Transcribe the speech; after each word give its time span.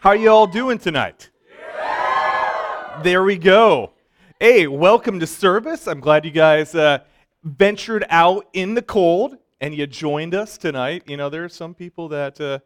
How 0.00 0.10
are 0.10 0.16
you 0.16 0.30
all 0.30 0.46
doing 0.46 0.78
tonight? 0.78 1.28
There 3.02 3.24
we 3.24 3.36
go. 3.36 3.90
Hey, 4.38 4.68
welcome 4.68 5.18
to 5.18 5.26
service. 5.26 5.88
I'm 5.88 5.98
glad 5.98 6.24
you 6.24 6.30
guys 6.30 6.72
uh, 6.76 7.00
ventured 7.42 8.06
out 8.08 8.46
in 8.52 8.74
the 8.74 8.82
cold 8.82 9.38
and 9.60 9.74
you 9.74 9.88
joined 9.88 10.36
us 10.36 10.56
tonight. 10.56 11.02
You 11.08 11.16
know, 11.16 11.28
there 11.28 11.44
are 11.44 11.48
some 11.48 11.74
people 11.74 12.06
that, 12.10 12.40
uh, 12.40 12.60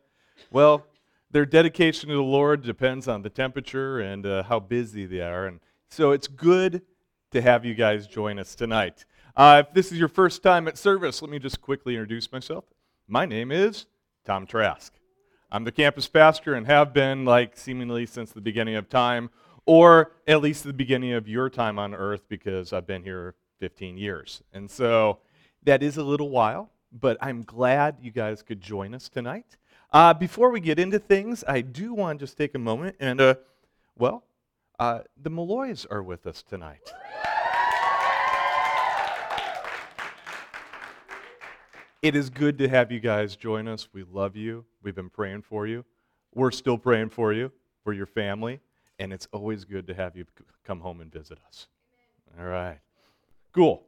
well, 0.50 0.84
their 1.30 1.46
dedication 1.46 2.10
to 2.10 2.16
the 2.16 2.22
Lord 2.22 2.62
depends 2.62 3.08
on 3.08 3.22
the 3.22 3.30
temperature 3.30 4.00
and 4.00 4.26
uh, 4.26 4.42
how 4.42 4.60
busy 4.60 5.06
they 5.06 5.22
are. 5.22 5.46
And 5.46 5.60
so 5.88 6.10
it's 6.10 6.28
good 6.28 6.82
to 7.30 7.40
have 7.40 7.64
you 7.64 7.74
guys 7.74 8.06
join 8.06 8.38
us 8.38 8.54
tonight. 8.54 9.06
Uh, 9.34 9.62
if 9.66 9.72
this 9.72 9.90
is 9.90 9.96
your 9.96 10.08
first 10.08 10.42
time 10.42 10.68
at 10.68 10.76
service, 10.76 11.22
let 11.22 11.30
me 11.30 11.38
just 11.38 11.62
quickly 11.62 11.94
introduce 11.94 12.30
myself. 12.30 12.66
My 13.08 13.24
name 13.24 13.50
is 13.50 13.86
Tom 14.26 14.46
Trask. 14.46 14.92
I'm 15.54 15.64
the 15.64 15.72
campus 15.72 16.08
pastor 16.08 16.54
and 16.54 16.66
have 16.66 16.94
been 16.94 17.26
like 17.26 17.58
seemingly 17.58 18.06
since 18.06 18.32
the 18.32 18.40
beginning 18.40 18.74
of 18.74 18.88
time, 18.88 19.28
or 19.66 20.12
at 20.26 20.40
least 20.40 20.64
the 20.64 20.72
beginning 20.72 21.12
of 21.12 21.28
your 21.28 21.50
time 21.50 21.78
on 21.78 21.94
earth 21.94 22.22
because 22.26 22.72
I've 22.72 22.86
been 22.86 23.02
here 23.02 23.34
15 23.60 23.98
years. 23.98 24.42
And 24.54 24.70
so 24.70 25.18
that 25.64 25.82
is 25.82 25.98
a 25.98 26.02
little 26.02 26.30
while, 26.30 26.70
but 26.90 27.18
I'm 27.20 27.42
glad 27.42 27.98
you 28.00 28.10
guys 28.10 28.42
could 28.42 28.62
join 28.62 28.94
us 28.94 29.10
tonight. 29.10 29.58
Uh, 29.92 30.14
before 30.14 30.48
we 30.48 30.58
get 30.58 30.78
into 30.78 30.98
things, 30.98 31.44
I 31.46 31.60
do 31.60 31.92
want 31.92 32.18
to 32.18 32.22
just 32.22 32.38
take 32.38 32.54
a 32.54 32.58
moment 32.58 32.96
and, 32.98 33.20
uh, 33.20 33.34
well, 33.94 34.24
uh, 34.78 35.00
the 35.22 35.28
Malloys 35.28 35.84
are 35.90 36.02
with 36.02 36.26
us 36.26 36.42
tonight. 36.42 36.90
It 42.02 42.16
is 42.16 42.30
good 42.30 42.58
to 42.58 42.68
have 42.68 42.90
you 42.90 42.98
guys 42.98 43.36
join 43.36 43.68
us. 43.68 43.86
We 43.92 44.02
love 44.02 44.34
you. 44.34 44.64
We've 44.82 44.94
been 44.94 45.08
praying 45.08 45.42
for 45.42 45.68
you. 45.68 45.84
We're 46.34 46.50
still 46.50 46.76
praying 46.76 47.10
for 47.10 47.32
you, 47.32 47.52
for 47.84 47.92
your 47.92 48.06
family, 48.06 48.58
and 48.98 49.12
it's 49.12 49.28
always 49.32 49.64
good 49.64 49.86
to 49.86 49.94
have 49.94 50.16
you 50.16 50.24
come 50.64 50.80
home 50.80 51.00
and 51.00 51.12
visit 51.12 51.38
us. 51.46 51.68
All 52.36 52.44
right. 52.44 52.80
Cool. 53.52 53.84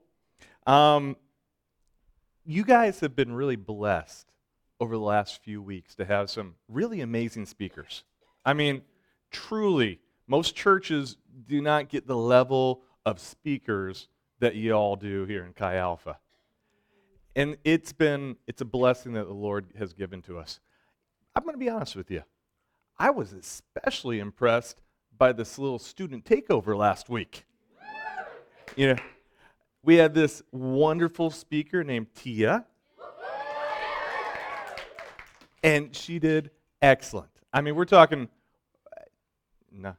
Um, 0.65 1.17
you 2.45 2.63
guys 2.63 3.01
have 3.01 3.17
been 3.17 3.33
really 3.33 3.57
blessed 3.57 4.31
over 4.79 4.95
the 4.95 5.03
last 5.03 5.43
few 5.43 5.61
weeks 5.61 5.97
to 5.97 6.05
have 6.05 6.31
some 6.31 6.55
really 6.69 7.01
amazing 7.01 7.47
speakers. 7.47 8.05
I 8.45 8.53
mean, 8.53 8.83
truly, 9.33 9.99
most 10.29 10.55
churches 10.55 11.17
do 11.49 11.61
not 11.61 11.89
get 11.89 12.07
the 12.07 12.17
level 12.17 12.83
of 13.05 13.19
speakers 13.19 14.07
that 14.39 14.55
you 14.55 14.73
all 14.73 14.95
do 14.95 15.25
here 15.25 15.45
in 15.45 15.53
Chi 15.53 15.75
Alpha. 15.75 16.19
And 17.37 17.57
it's 17.65 17.93
been 17.93 18.37
it's 18.47 18.61
a 18.61 18.65
blessing 18.65 19.15
that 19.15 19.27
the 19.27 19.35
Lord 19.35 19.67
has 19.79 19.93
given 19.93 20.23
to 20.23 20.39
us. 20.39 20.61
I'm 21.35 21.43
going 21.43 21.55
to 21.55 21.59
be 21.59 21.69
honest 21.69 21.97
with 21.97 22.11
you. 22.11 22.23
I 22.99 23.11
was 23.11 23.33
especially 23.33 24.21
impressed 24.21 24.81
by 25.17 25.33
this 25.33 25.59
little 25.59 25.81
student 25.81 26.25
takeover 26.25 26.77
last 26.77 27.09
week. 27.09 27.45
You 28.77 28.89
know, 28.89 28.97
we 29.83 29.97
had 29.97 30.15
this 30.15 30.43
wonderful 30.53 31.31
speaker 31.31 31.83
named 31.83 32.15
Tia. 32.15 32.65
And 35.63 35.95
she 35.97 36.19
did 36.19 36.51
excellent. 36.83 37.31
I 37.53 37.63
mean, 37.63 37.75
we're 37.75 37.85
talking 37.85 38.29
uh, 38.97 39.01
no. 39.73 39.97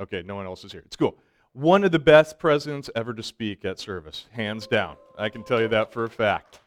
Okay, 0.00 0.22
no 0.24 0.36
one 0.36 0.46
else 0.46 0.64
is 0.64 0.72
here. 0.72 0.82
It's 0.86 0.96
cool 0.96 1.18
one 1.52 1.84
of 1.84 1.92
the 1.92 1.98
best 1.98 2.38
presidents 2.38 2.90
ever 2.94 3.14
to 3.14 3.22
speak 3.22 3.64
at 3.64 3.78
service, 3.78 4.26
hands 4.32 4.66
down. 4.66 4.96
I 5.16 5.28
can 5.28 5.42
tell 5.42 5.60
you 5.60 5.68
that 5.68 5.92
for 5.92 6.04
a 6.04 6.10
fact. 6.10 6.60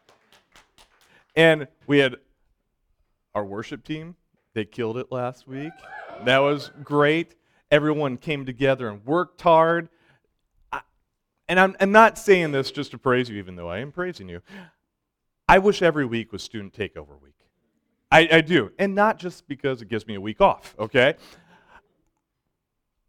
And 1.34 1.68
we 1.86 1.98
had 1.98 2.16
our 3.34 3.44
worship 3.44 3.84
team, 3.84 4.16
they 4.54 4.64
killed 4.64 4.98
it 4.98 5.10
last 5.10 5.48
week. 5.48 5.72
That 6.24 6.38
was 6.38 6.70
great. 6.84 7.34
Everyone 7.70 8.18
came 8.18 8.44
together 8.44 8.88
and 8.88 9.04
worked 9.06 9.40
hard. 9.40 9.88
I, 10.70 10.82
and 11.48 11.58
I'm, 11.58 11.74
I'm 11.80 11.92
not 11.92 12.18
saying 12.18 12.52
this 12.52 12.70
just 12.70 12.90
to 12.90 12.98
praise 12.98 13.30
you, 13.30 13.38
even 13.38 13.56
though 13.56 13.70
I 13.70 13.78
am 13.78 13.92
praising 13.92 14.28
you. 14.28 14.42
I 15.48 15.58
wish 15.58 15.80
every 15.80 16.04
week 16.04 16.32
was 16.32 16.42
student 16.42 16.74
takeover 16.74 17.20
week. 17.22 17.32
I, 18.10 18.28
I 18.30 18.40
do. 18.42 18.72
And 18.78 18.94
not 18.94 19.18
just 19.18 19.48
because 19.48 19.80
it 19.80 19.88
gives 19.88 20.06
me 20.06 20.14
a 20.14 20.20
week 20.20 20.42
off, 20.42 20.74
okay? 20.78 21.14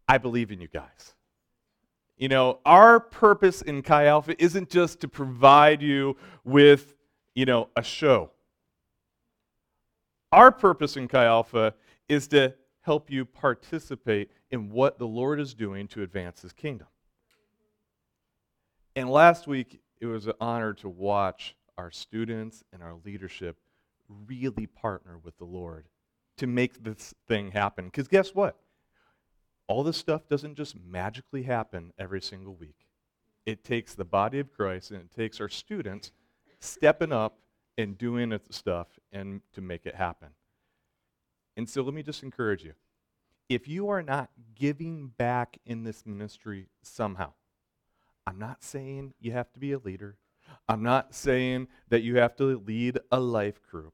I 0.08 0.16
believe 0.16 0.50
in 0.50 0.60
you 0.62 0.68
guys. 0.68 1.14
You 2.24 2.28
know, 2.28 2.60
our 2.64 3.00
purpose 3.00 3.60
in 3.60 3.82
Chi 3.82 4.06
Alpha 4.06 4.42
isn't 4.42 4.70
just 4.70 5.00
to 5.00 5.08
provide 5.08 5.82
you 5.82 6.16
with, 6.42 6.94
you 7.34 7.44
know, 7.44 7.68
a 7.76 7.82
show. 7.82 8.30
Our 10.32 10.50
purpose 10.50 10.96
in 10.96 11.06
Chi 11.06 11.22
Alpha 11.22 11.74
is 12.08 12.26
to 12.28 12.54
help 12.80 13.10
you 13.10 13.26
participate 13.26 14.30
in 14.50 14.70
what 14.70 14.98
the 14.98 15.06
Lord 15.06 15.38
is 15.38 15.52
doing 15.52 15.86
to 15.88 16.00
advance 16.00 16.40
his 16.40 16.54
kingdom. 16.54 16.86
And 18.96 19.10
last 19.10 19.46
week, 19.46 19.82
it 20.00 20.06
was 20.06 20.26
an 20.26 20.32
honor 20.40 20.72
to 20.72 20.88
watch 20.88 21.54
our 21.76 21.90
students 21.90 22.64
and 22.72 22.82
our 22.82 22.94
leadership 23.04 23.58
really 24.26 24.66
partner 24.66 25.18
with 25.22 25.36
the 25.36 25.44
Lord 25.44 25.88
to 26.38 26.46
make 26.46 26.82
this 26.82 27.12
thing 27.28 27.50
happen. 27.50 27.84
Because 27.84 28.08
guess 28.08 28.34
what? 28.34 28.56
All 29.66 29.82
this 29.82 29.96
stuff 29.96 30.28
doesn't 30.28 30.56
just 30.56 30.76
magically 30.76 31.44
happen 31.44 31.92
every 31.98 32.20
single 32.20 32.54
week. 32.54 32.76
It 33.46 33.64
takes 33.64 33.94
the 33.94 34.04
body 34.04 34.38
of 34.38 34.52
Christ 34.52 34.90
and 34.90 35.00
it 35.00 35.10
takes 35.14 35.40
our 35.40 35.48
students 35.48 36.12
stepping 36.60 37.12
up 37.12 37.38
and 37.76 37.98
doing 37.98 38.30
the 38.30 38.40
stuff 38.50 38.88
and 39.12 39.40
to 39.52 39.60
make 39.60 39.86
it 39.86 39.94
happen. 39.94 40.28
And 41.56 41.68
so 41.68 41.82
let 41.82 41.94
me 41.94 42.02
just 42.02 42.22
encourage 42.22 42.64
you. 42.64 42.72
If 43.48 43.68
you 43.68 43.88
are 43.88 44.02
not 44.02 44.30
giving 44.54 45.08
back 45.08 45.58
in 45.66 45.84
this 45.84 46.06
ministry 46.06 46.68
somehow, 46.82 47.32
I'm 48.26 48.38
not 48.38 48.62
saying 48.62 49.12
you 49.20 49.32
have 49.32 49.52
to 49.52 49.60
be 49.60 49.72
a 49.72 49.78
leader. 49.78 50.16
I'm 50.68 50.82
not 50.82 51.14
saying 51.14 51.68
that 51.88 52.02
you 52.02 52.16
have 52.16 52.36
to 52.36 52.62
lead 52.66 52.98
a 53.12 53.20
life 53.20 53.60
group. 53.70 53.92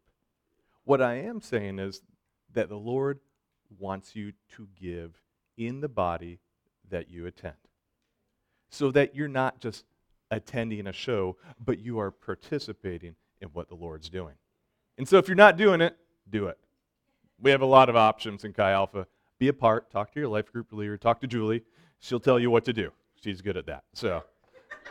What 0.85 1.03
I 1.03 1.15
am 1.15 1.41
saying 1.41 1.79
is 1.79 2.03
that 2.53 2.69
the 2.69 2.77
Lord 2.77 3.21
wants 3.79 4.15
you 4.15 4.33
to 4.57 4.69
give 4.81 5.21
in 5.61 5.81
the 5.81 5.89
body 5.89 6.41
that 6.89 7.11
you 7.11 7.27
attend. 7.27 7.55
So 8.71 8.91
that 8.93 9.15
you're 9.15 9.29
not 9.29 9.61
just 9.61 9.85
attending 10.31 10.87
a 10.87 10.93
show, 10.93 11.37
but 11.63 11.79
you 11.79 12.01
are 12.01 12.11
participating 12.11 13.15
in 13.41 13.49
what 13.49 13.69
the 13.69 13.75
Lord's 13.75 14.09
doing. 14.09 14.35
And 14.97 15.07
so 15.07 15.19
if 15.19 15.29
you're 15.29 15.37
not 15.37 15.57
doing 15.57 15.81
it, 15.81 15.97
do 16.29 16.47
it. 16.47 16.59
We 17.41 17.51
have 17.51 17.61
a 17.61 17.67
lot 17.67 17.89
of 17.89 17.97
options 17.97 18.45
in 18.45 18.53
Chi 18.53 18.71
Alpha. 18.71 19.07
Be 19.39 19.49
a 19.49 19.53
part, 19.53 19.91
talk 19.91 20.13
to 20.13 20.21
your 20.21 20.29
life 20.29 20.51
group 20.51 20.73
leader, 20.73 20.97
talk 20.97 21.21
to 21.21 21.27
Julie. 21.27 21.63
She'll 21.99 22.21
tell 22.21 22.39
you 22.39 22.51
what 22.51 22.65
to 22.65 22.73
do. 22.73 22.91
She's 23.23 23.43
good 23.43 23.57
at 23.57 23.67
that. 23.67 23.85
So, 23.93 24.23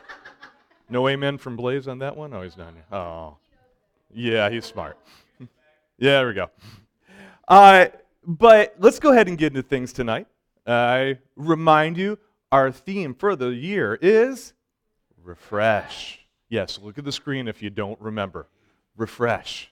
no 0.90 1.08
amen 1.08 1.38
from 1.40 1.56
Blaze 1.56 1.88
on 1.88 2.00
that 2.00 2.16
one? 2.16 2.34
Oh, 2.34 2.42
he's 2.42 2.58
not. 2.58 2.74
Oh, 2.92 3.38
yeah, 4.14 4.50
he's 4.50 4.66
smart. 4.66 4.98
yeah, 5.40 5.48
there 5.98 6.28
we 6.28 6.34
go. 6.34 6.50
Uh, 7.48 7.88
but 8.26 8.76
let's 8.78 9.00
go 9.00 9.12
ahead 9.12 9.28
and 9.28 9.38
get 9.38 9.56
into 9.56 9.64
things 9.64 9.94
tonight. 9.94 10.28
I 10.66 11.20
remind 11.36 11.98
you, 11.98 12.20
our 12.52 12.72
theme 12.72 13.14
for 13.14 13.36
the 13.36 13.50
year 13.50 13.98
is 14.02 14.54
refresh. 15.24 16.26
Yes, 16.50 16.80
look 16.82 16.98
at 16.98 17.06
the 17.06 17.12
screen 17.12 17.48
if 17.48 17.62
you 17.62 17.70
don't 17.70 18.00
remember. 18.02 18.48
Refresh. 18.98 19.72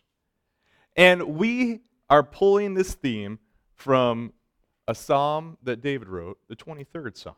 And 0.95 1.37
we 1.37 1.81
are 2.09 2.23
pulling 2.23 2.73
this 2.75 2.93
theme 2.93 3.39
from 3.73 4.33
a 4.87 4.95
psalm 4.95 5.57
that 5.63 5.81
David 5.81 6.07
wrote, 6.07 6.37
the 6.47 6.55
23rd 6.55 7.17
psalm. 7.17 7.35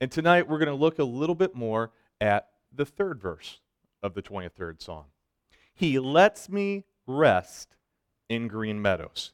And 0.00 0.10
tonight 0.10 0.48
we're 0.48 0.58
going 0.58 0.68
to 0.68 0.74
look 0.74 0.98
a 0.98 1.04
little 1.04 1.34
bit 1.34 1.54
more 1.54 1.90
at 2.20 2.48
the 2.72 2.84
third 2.84 3.20
verse 3.20 3.60
of 4.02 4.14
the 4.14 4.22
23rd 4.22 4.80
psalm. 4.80 5.06
He 5.74 5.98
lets 5.98 6.48
me 6.48 6.84
rest 7.06 7.76
in 8.28 8.48
green 8.48 8.80
meadows. 8.80 9.32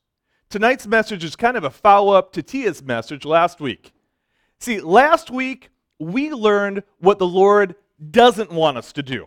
Tonight's 0.55 0.87
message 0.87 1.25
is 1.25 1.35
kind 1.35 1.57
of 1.57 1.65
a 1.65 1.71
follow 1.71 2.15
up 2.15 2.33
to 2.35 2.41
Tia's 2.41 2.81
message 2.81 3.25
last 3.25 3.61
week. 3.61 3.93
See, 4.61 4.79
last 4.79 5.29
week 5.29 5.71
we 5.99 6.31
learned 6.31 6.85
what 7.01 7.19
the 7.19 7.27
Lord 7.27 7.75
doesn't 8.13 8.53
want 8.53 8.79
us 8.79 8.93
to 8.93 9.03
do. 9.03 9.27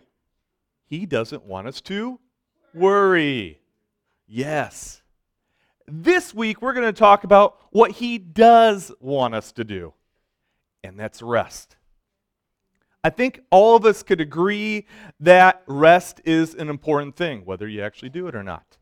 He 0.86 1.04
doesn't 1.04 1.44
want 1.44 1.68
us 1.68 1.82
to 1.82 2.18
worry. 2.72 3.60
Yes. 4.26 5.02
This 5.86 6.32
week 6.32 6.62
we're 6.62 6.72
going 6.72 6.86
to 6.86 6.98
talk 6.98 7.24
about 7.24 7.58
what 7.72 7.90
He 7.90 8.16
does 8.16 8.90
want 8.98 9.34
us 9.34 9.52
to 9.52 9.64
do, 9.64 9.92
and 10.82 10.98
that's 10.98 11.20
rest. 11.20 11.76
I 13.04 13.10
think 13.10 13.42
all 13.50 13.76
of 13.76 13.84
us 13.84 14.02
could 14.02 14.22
agree 14.22 14.86
that 15.20 15.62
rest 15.66 16.22
is 16.24 16.54
an 16.54 16.70
important 16.70 17.16
thing, 17.16 17.44
whether 17.44 17.68
you 17.68 17.82
actually 17.82 18.08
do 18.08 18.28
it 18.28 18.34
or 18.34 18.42
not 18.42 18.78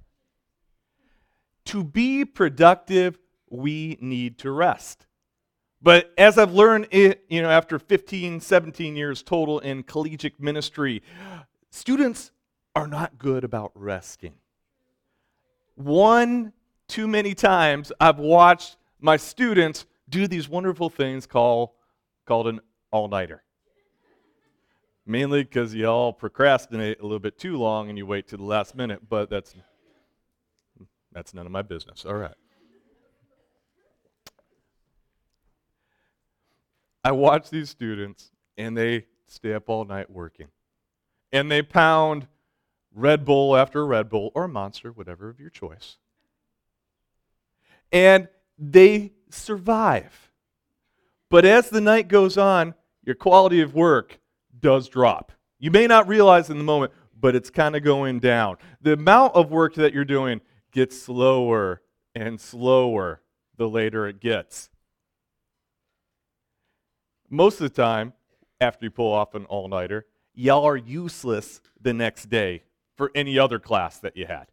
to 1.67 1.85
be 1.85 2.25
productive, 2.25 3.19
we 3.51 3.99
need 4.01 4.39
to 4.39 4.51
rest. 4.51 5.07
But 5.83 6.13
as 6.19 6.39
I've 6.39 6.53
learned, 6.53 6.89
it, 6.91 7.25
you 7.29 7.43
know, 7.43 7.51
after 7.51 7.79
15, 7.79 8.41
17 8.41 8.97
years 8.97 9.23
total 9.23 9.61
in 9.61 9.83
collegiate 9.83 10.41
ministry, 10.41 11.03
students 11.71 12.33
are 12.75 12.87
not 12.87 13.19
good 13.19 13.45
about 13.45 13.73
resting. 13.75 14.35
One 15.75 16.53
too 16.89 17.07
many 17.07 17.35
times 17.35 17.93
I've 18.01 18.19
watched 18.19 18.77
my 19.01 19.17
students 19.17 19.87
do 20.09 20.27
these 20.27 20.49
wonderful 20.49 20.89
things 20.89 21.27
called, 21.27 21.71
called 22.27 22.49
an 22.49 22.61
all 22.91 23.09
nighter. 23.09 23.43
Mainly 25.05 25.45
because 25.45 25.75
you 25.75 25.87
all 25.87 26.13
procrastinate 26.13 27.01
a 27.01 27.03
little 27.03 27.19
bit 27.19 27.39
too 27.39 27.57
long 27.57 27.89
and 27.89 27.99
you 27.99 28.07
wait 28.07 28.27
to 28.29 28.37
the 28.37 28.43
last 28.43 28.75
minute, 28.75 29.09
but 29.09 29.31
that's, 29.31 29.55
that's 31.17 31.33
none 31.33 31.47
of 31.47 31.53
my 31.53 31.63
business. 31.63 32.05
All 32.05 32.13
right. 32.13 32.35
I 37.03 37.13
watch 37.13 37.49
these 37.49 37.71
students 37.71 38.33
and 38.59 38.77
they 38.77 39.07
stay 39.27 39.55
up 39.55 39.71
all 39.71 39.87
night 39.87 40.11
working. 40.11 40.49
And 41.33 41.51
they 41.51 41.63
pound 41.63 42.29
Red 42.95 43.25
Bull 43.25 43.57
after 43.57 43.87
Red 43.87 44.11
Bull 44.11 44.31
or 44.35 44.47
Monster, 44.47 44.93
whatever 44.93 45.31
of 45.31 45.41
your 45.41 45.49
choice. 45.49 45.97
And 47.91 48.29
they 48.59 49.13
survive. 49.31 50.31
But 51.31 51.47
as 51.47 51.71
the 51.71 51.81
night 51.81 52.09
goes 52.09 52.37
on, 52.37 52.75
your 53.05 53.15
quality 53.15 53.63
of 53.63 53.75
work 53.75 54.19
does 54.61 54.91
drop. 54.91 55.33
You 55.59 55.71
may 55.71 55.87
not 55.87 56.09
realize 56.09 56.51
in 56.51 56.59
the 56.59 56.65
moment, 56.65 56.93
but 57.19 57.35
it's 57.35 57.49
kind 57.49 57.75
of 57.75 57.83
going 57.83 58.21
down. 58.21 58.59
The 58.83 58.93
amount 58.93 59.35
of 59.35 59.51
work 59.51 59.77
that 59.77 59.95
you're 59.95 60.05
doing 60.05 60.43
gets 60.77 61.01
slower 61.01 61.81
and 62.15 62.39
slower 62.39 63.23
the 63.57 63.67
later 63.67 64.07
it 64.07 64.21
gets. 64.21 64.69
Most 67.31 67.63
of 67.63 67.75
the 67.75 67.83
time, 67.83 68.13
after 68.61 68.85
you 68.85 68.91
pull 68.91 69.11
off 69.11 69.35
an 69.35 69.47
all 69.47 69.69
nighter, 69.69 70.05
y'all 70.35 70.67
are 70.67 70.77
useless 70.77 71.63
the 71.81 71.95
next 71.95 72.27
day 72.27 72.63
for 72.95 73.11
any 73.15 73.39
other 73.39 73.59
class 73.59 73.99
that 74.01 74.19
you 74.19 74.27
had. 74.27 74.49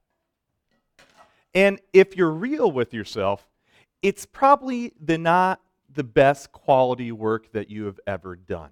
And 1.54 1.82
if 1.92 2.16
you're 2.16 2.32
real 2.32 2.72
with 2.72 2.94
yourself, 2.94 3.46
it's 4.02 4.26
probably 4.26 4.94
the 5.02 5.18
not 5.18 5.60
the 5.94 6.06
best 6.06 6.54
quality 6.54 7.12
work 7.12 7.52
that 7.52 7.70
you 7.70 7.84
have 7.84 8.00
ever 8.08 8.38
done. 8.38 8.72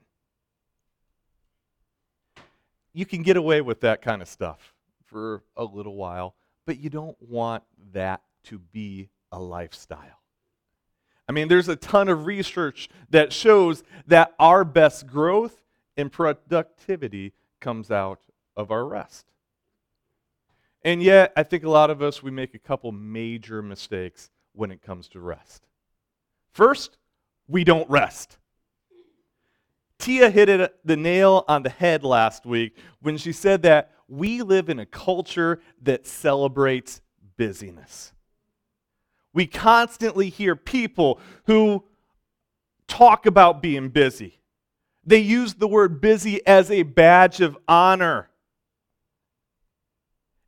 You 2.93 3.05
can 3.05 3.23
get 3.23 3.35
away 3.35 3.59
with 3.59 3.81
that 3.81 4.01
kind 4.01 4.21
of 4.21 4.29
stuff 4.29 4.73
for 5.05 5.43
a 5.57 5.65
little 5.65 5.95
while, 5.95 6.33
but 6.65 6.79
you 6.79 6.89
don't 6.89 7.17
want 7.21 7.63
that 7.93 8.21
to 8.43 8.59
be 8.59 9.09
a 9.31 9.39
lifestyle. 9.39 10.21
I 11.27 11.31
mean, 11.31 11.47
there's 11.47 11.69
a 11.69 11.75
ton 11.75 12.09
of 12.09 12.25
research 12.25 12.89
that 13.09 13.31
shows 13.31 13.83
that 14.07 14.33
our 14.39 14.65
best 14.65 15.07
growth 15.07 15.63
and 15.95 16.11
productivity 16.11 17.33
comes 17.59 17.89
out 17.91 18.19
of 18.57 18.71
our 18.71 18.85
rest. 18.85 19.25
And 20.83 21.01
yet, 21.01 21.31
I 21.37 21.43
think 21.43 21.63
a 21.63 21.69
lot 21.69 21.89
of 21.89 22.01
us, 22.01 22.23
we 22.23 22.31
make 22.31 22.53
a 22.53 22.59
couple 22.59 22.91
major 22.91 23.61
mistakes 23.61 24.29
when 24.53 24.71
it 24.71 24.81
comes 24.81 25.07
to 25.09 25.19
rest. 25.19 25.67
First, 26.53 26.97
we 27.47 27.63
don't 27.63 27.89
rest. 27.89 28.37
Tia 29.99 30.31
hit 30.31 30.49
it, 30.49 30.59
uh, 30.59 30.69
the 30.83 30.97
nail 30.97 31.45
on 31.47 31.61
the 31.61 31.69
head 31.69 32.03
last 32.03 32.45
week 32.45 32.75
when 33.01 33.17
she 33.17 33.31
said 33.31 33.61
that 33.61 33.91
we 34.11 34.41
live 34.41 34.69
in 34.69 34.77
a 34.77 34.85
culture 34.85 35.61
that 35.81 36.05
celebrates 36.05 37.01
busyness. 37.37 38.11
We 39.33 39.47
constantly 39.47 40.29
hear 40.29 40.55
people 40.55 41.19
who 41.45 41.85
talk 42.87 43.25
about 43.25 43.61
being 43.61 43.87
busy. 43.87 44.41
They 45.05 45.19
use 45.19 45.53
the 45.53 45.67
word 45.67 46.01
busy 46.01 46.45
as 46.45 46.69
a 46.69 46.83
badge 46.83 47.39
of 47.39 47.57
honor. 47.69 48.29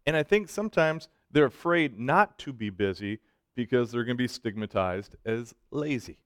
And 0.05 0.17
I 0.17 0.23
think 0.23 0.49
sometimes 0.49 1.07
they're 1.31 1.45
afraid 1.45 1.97
not 1.97 2.37
to 2.39 2.51
be 2.51 2.69
busy 2.69 3.19
because 3.55 3.91
they're 3.91 4.03
going 4.03 4.17
to 4.17 4.23
be 4.23 4.27
stigmatized 4.27 5.15
as 5.25 5.55
lazy. 5.71 6.17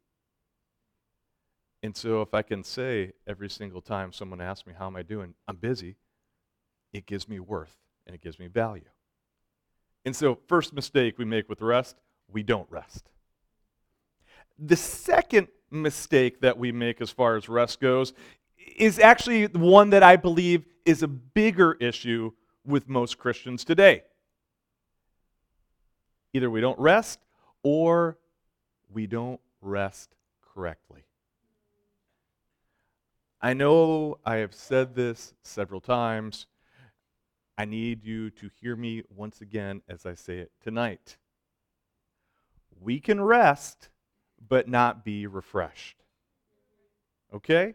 And 1.83 1.95
so 1.95 2.23
if 2.23 2.33
I 2.33 2.41
can 2.41 2.63
say 2.63 3.13
every 3.27 3.49
single 3.49 3.81
time 3.81 4.11
someone 4.11 4.41
asks 4.41 4.65
me, 4.65 4.73
How 4.77 4.87
am 4.87 4.95
I 4.95 5.03
doing? 5.03 5.35
I'm 5.47 5.57
busy, 5.57 5.97
it 6.93 7.05
gives 7.05 7.27
me 7.27 7.39
worth 7.39 7.75
and 8.05 8.15
it 8.15 8.21
gives 8.21 8.39
me 8.39 8.47
value. 8.47 8.89
And 10.05 10.15
so, 10.15 10.37
first 10.47 10.73
mistake 10.73 11.17
we 11.17 11.25
make 11.25 11.49
with 11.49 11.61
rest, 11.61 11.97
we 12.31 12.43
don't 12.43 12.69
rest. 12.69 13.09
The 14.57 14.75
second 14.75 15.47
mistake 15.69 16.41
that 16.41 16.57
we 16.57 16.71
make 16.71 17.01
as 17.01 17.09
far 17.09 17.35
as 17.35 17.49
rest 17.49 17.79
goes 17.81 18.13
is 18.77 18.99
actually 18.99 19.47
one 19.47 19.89
that 19.91 20.03
I 20.03 20.15
believe 20.15 20.65
is 20.85 21.03
a 21.03 21.07
bigger 21.07 21.73
issue 21.73 22.31
with 22.65 22.87
most 22.87 23.17
Christians 23.17 23.63
today. 23.63 24.03
Either 26.33 26.49
we 26.49 26.61
don't 26.61 26.79
rest 26.79 27.19
or 27.63 28.17
we 28.89 29.07
don't 29.07 29.39
rest 29.61 30.15
correctly. 30.41 31.03
I 33.41 33.53
know 33.53 34.17
I 34.25 34.37
have 34.37 34.53
said 34.53 34.95
this 34.95 35.33
several 35.43 35.81
times. 35.81 36.47
I 37.57 37.65
need 37.65 38.03
you 38.03 38.29
to 38.31 38.49
hear 38.61 38.75
me 38.75 39.03
once 39.09 39.41
again 39.41 39.81
as 39.89 40.05
I 40.05 40.13
say 40.13 40.37
it 40.37 40.51
tonight. 40.63 41.17
We 42.79 42.99
can 42.99 43.19
rest, 43.19 43.89
but 44.47 44.67
not 44.67 45.03
be 45.03 45.25
refreshed. 45.25 46.03
Okay? 47.33 47.73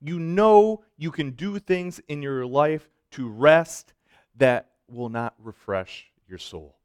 You 0.00 0.20
know 0.20 0.84
you 0.96 1.10
can 1.10 1.32
do 1.32 1.58
things 1.58 2.00
in 2.06 2.22
your 2.22 2.46
life 2.46 2.88
to 3.12 3.28
rest 3.28 3.92
that 4.36 4.70
will 4.88 5.08
not 5.08 5.34
refresh 5.42 6.06
your 6.28 6.38
soul. 6.38 6.76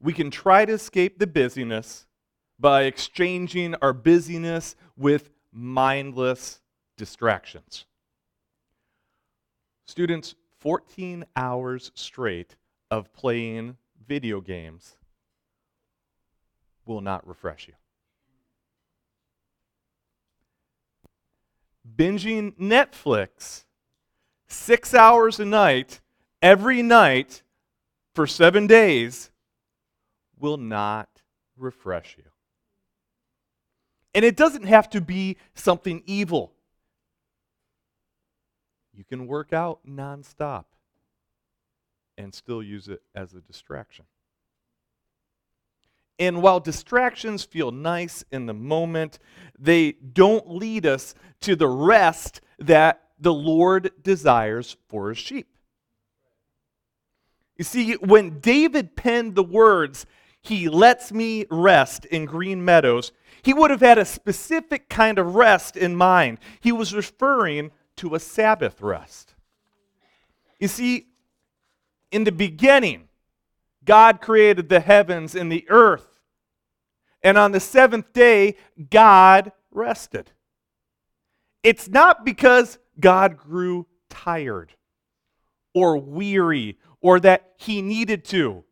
We 0.00 0.14
can 0.14 0.30
try 0.30 0.64
to 0.64 0.72
escape 0.72 1.18
the 1.18 1.26
busyness 1.26 2.06
by 2.58 2.84
exchanging 2.84 3.74
our 3.82 3.92
busyness 3.92 4.76
with 4.96 5.30
mindless 5.52 6.60
distractions. 6.96 7.84
Students, 9.86 10.34
14 10.58 11.24
hours 11.36 11.90
straight 11.94 12.56
of 12.90 13.12
playing 13.12 13.76
video 14.06 14.40
games 14.40 14.96
will 16.84 17.00
not 17.00 17.26
refresh 17.26 17.68
you. 17.68 17.74
Binging 21.96 22.56
Netflix 22.58 23.64
six 24.48 24.94
hours 24.94 25.40
a 25.40 25.44
night, 25.44 26.00
every 26.42 26.82
night, 26.82 27.42
for 28.14 28.26
seven 28.26 28.66
days, 28.66 29.30
will 30.38 30.56
not 30.56 31.08
refresh 31.56 32.16
you. 32.18 32.24
And 34.14 34.24
it 34.24 34.36
doesn't 34.36 34.64
have 34.64 34.90
to 34.90 35.00
be 35.00 35.36
something 35.54 36.02
evil. 36.04 36.52
You 38.92 39.04
can 39.04 39.26
work 39.26 39.52
out 39.52 39.80
nonstop 39.86 40.64
and 42.18 42.34
still 42.34 42.62
use 42.62 42.88
it 42.88 43.02
as 43.14 43.34
a 43.34 43.40
distraction. 43.40 44.04
And 46.18 46.42
while 46.42 46.60
distractions 46.60 47.44
feel 47.44 47.70
nice 47.70 48.24
in 48.30 48.44
the 48.44 48.52
moment, 48.52 49.18
they 49.58 49.92
don't 49.92 50.50
lead 50.50 50.84
us 50.84 51.14
to 51.40 51.56
the 51.56 51.68
rest 51.68 52.42
that 52.58 53.04
the 53.18 53.32
Lord 53.32 53.90
desires 54.02 54.76
for 54.88 55.08
his 55.08 55.18
sheep. 55.18 55.56
You 57.56 57.64
see, 57.64 57.94
when 57.94 58.40
David 58.40 58.96
penned 58.96 59.34
the 59.34 59.42
words, 59.42 60.04
He 60.42 60.68
lets 60.68 61.12
me 61.12 61.46
rest 61.50 62.04
in 62.06 62.24
green 62.24 62.64
meadows, 62.64 63.12
he 63.42 63.54
would 63.54 63.70
have 63.70 63.80
had 63.80 63.98
a 63.98 64.04
specific 64.04 64.88
kind 64.88 65.18
of 65.18 65.34
rest 65.34 65.76
in 65.76 65.96
mind. 65.96 66.38
He 66.60 66.72
was 66.72 66.94
referring 66.94 67.70
to 68.00 68.14
a 68.14 68.20
Sabbath 68.20 68.80
rest. 68.80 69.34
You 70.58 70.68
see, 70.68 71.08
in 72.10 72.24
the 72.24 72.32
beginning, 72.32 73.08
God 73.84 74.22
created 74.22 74.70
the 74.70 74.80
heavens 74.80 75.34
and 75.34 75.52
the 75.52 75.66
earth. 75.68 76.18
And 77.22 77.36
on 77.36 77.52
the 77.52 77.60
seventh 77.60 78.14
day, 78.14 78.56
God 78.90 79.52
rested. 79.70 80.32
It's 81.62 81.88
not 81.88 82.24
because 82.24 82.78
God 82.98 83.36
grew 83.36 83.86
tired 84.08 84.72
or 85.74 85.98
weary 85.98 86.78
or 87.02 87.20
that 87.20 87.52
he 87.58 87.82
needed 87.82 88.24
to. 88.26 88.64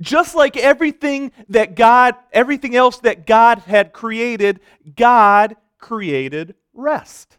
Just 0.00 0.34
like 0.34 0.56
everything 0.56 1.32
that 1.50 1.76
God, 1.76 2.14
everything 2.32 2.74
else 2.74 3.00
that 3.00 3.26
God 3.26 3.58
had 3.58 3.92
created, 3.92 4.60
God 4.96 5.56
created 5.78 6.54
rest. 6.72 7.36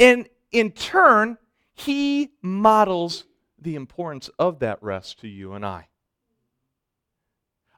And 0.00 0.28
in 0.50 0.72
turn, 0.72 1.38
he 1.74 2.32
models 2.42 3.26
the 3.60 3.76
importance 3.76 4.30
of 4.38 4.58
that 4.60 4.82
rest 4.82 5.20
to 5.20 5.28
you 5.28 5.52
and 5.52 5.64
I. 5.64 5.88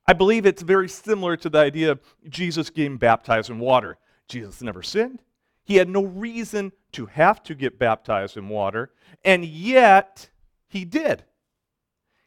I 0.07 0.13
believe 0.15 0.47
it's 0.47 0.63
very 0.63 0.89
similar 0.89 1.37
to 1.37 1.51
the 1.51 1.59
idea 1.59 1.91
of 1.91 2.01
Jesus 2.29 2.71
getting 2.71 2.97
baptized 2.97 3.51
in 3.51 3.59
water. 3.59 3.99
Jesus 4.29 4.63
never 4.63 4.83
sinned. 4.83 5.23
He 5.65 5.77
had 5.77 5.89
no 5.89 6.05
reason 6.05 6.73
to 6.93 7.07
have 7.07 7.43
to 7.45 7.55
get 7.55 7.79
baptized 7.79 8.37
in 8.37 8.49
water, 8.49 8.93
and 9.25 9.45
yet 9.45 10.31
he 10.69 10.85
did. 10.85 11.25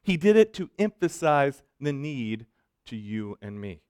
He 0.01 0.17
did 0.17 0.35
it 0.35 0.53
to 0.53 0.69
emphasize 0.79 1.63
the 1.79 1.91
need 1.91 2.45
to 2.85 2.95
you 2.95 3.37
and 3.41 3.59
me. 3.59 3.81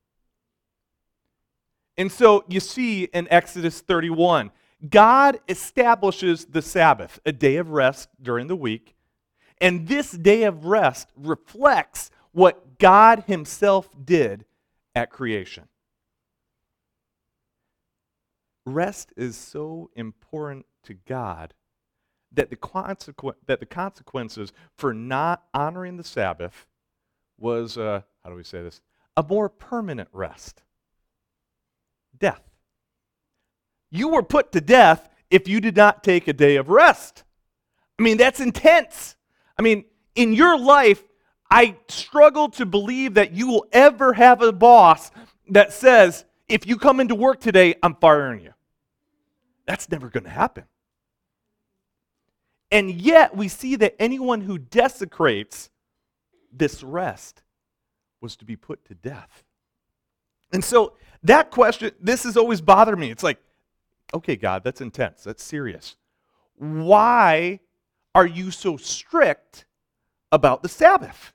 And 1.98 2.12
so 2.12 2.44
you 2.48 2.60
see 2.60 3.04
in 3.06 3.28
Exodus 3.30 3.82
31, 3.82 4.52
God 4.90 5.40
establishes 5.48 6.46
the 6.46 6.62
Sabbath, 6.62 7.20
a 7.26 7.32
day 7.32 7.58
of 7.58 7.72
rest 7.72 8.10
during 8.22 8.48
the 8.48 8.56
week. 8.56 8.96
And 9.60 9.88
this 9.88 10.12
day 10.12 10.44
of 10.44 10.66
rest 10.66 11.10
reflects 11.16 12.12
what 12.32 12.78
God 12.78 13.24
Himself 13.28 13.90
did 14.04 14.46
at 14.94 15.10
creation. 15.10 15.68
Rest 18.66 19.14
is 19.16 19.38
so 19.38 19.92
important 19.96 20.66
to 20.84 20.94
God 20.94 21.54
that 22.34 22.50
the, 22.50 22.56
consequ- 22.58 23.36
that 23.46 23.60
the 23.60 23.66
consequences 23.66 24.52
for 24.78 24.94
not 24.94 25.44
honoring 25.54 25.98
the 25.98 26.04
Sabbath 26.04 26.66
was, 27.38 27.78
uh, 27.78 28.02
how 28.24 28.30
do 28.30 28.36
we 28.36 28.44
say 28.44 28.62
this, 28.62 28.82
a 29.16 29.24
more 29.24 29.50
permanent 29.50 30.10
rest 30.12 30.64
death. 32.18 32.42
You 33.96 34.10
were 34.10 34.24
put 34.24 34.52
to 34.52 34.62
death 34.62 35.10
if 35.30 35.48
you 35.48 35.60
did 35.60 35.76
not 35.76 36.04
take 36.04 36.28
a 36.28 36.34
day 36.34 36.58
of 36.58 36.70
rest. 36.70 37.24
I 37.98 38.04
mean, 38.04 38.18
that's 38.18 38.40
intense. 38.40 39.16
I 39.58 39.62
mean, 39.62 39.86
in 40.16 40.34
your 40.34 40.58
life, 40.60 41.04
I 41.50 41.78
struggle 41.88 42.50
to 42.50 42.66
believe 42.66 43.14
that 43.14 43.34
you 43.34 43.48
will 43.48 43.66
ever 43.72 44.14
have 44.14 44.42
a 44.42 44.52
boss 44.52 45.12
that 45.50 45.72
says, 45.72 46.26
if 46.48 46.68
you 46.68 46.78
come 46.78 47.00
into 47.00 47.16
work 47.16 47.40
today, 47.40 47.76
I'm 47.82 47.96
firing 47.96 48.42
you. 48.42 48.54
That's 49.66 49.90
never 49.90 50.10
going 50.10 50.26
to 50.26 50.30
happen. 50.30 50.66
And 52.72 52.92
yet, 52.92 53.36
we 53.36 53.48
see 53.48 53.76
that 53.78 53.96
anyone 54.00 54.42
who 54.42 54.58
desecrates 54.58 55.70
this 56.52 56.84
rest 56.84 57.44
was 58.22 58.36
to 58.38 58.46
be 58.46 58.56
put 58.56 58.84
to 58.86 58.96
death. 58.96 59.44
And 60.52 60.64
so, 60.64 60.94
that 61.24 61.52
question, 61.52 61.92
this 62.00 62.24
has 62.24 62.38
always 62.38 62.62
bothered 62.62 63.00
me. 63.00 63.12
It's 63.12 63.24
like, 63.24 63.40
okay, 64.14 64.36
God, 64.36 64.64
that's 64.64 64.82
intense. 64.82 65.24
That's 65.24 65.44
serious. 65.44 65.96
Why 66.58 67.60
are 68.14 68.26
you 68.26 68.52
so 68.52 68.78
strict 68.78 69.66
about 70.32 70.64
the 70.64 70.70
Sabbath? 70.70 71.34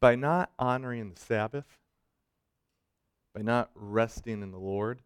By 0.00 0.14
not 0.14 0.52
honoring 0.58 1.12
the 1.14 1.20
Sabbath, 1.20 1.66
by 3.34 3.42
not 3.42 3.70
resting 3.74 4.42
in 4.42 4.52
the 4.52 4.58
Lord, 4.58 5.02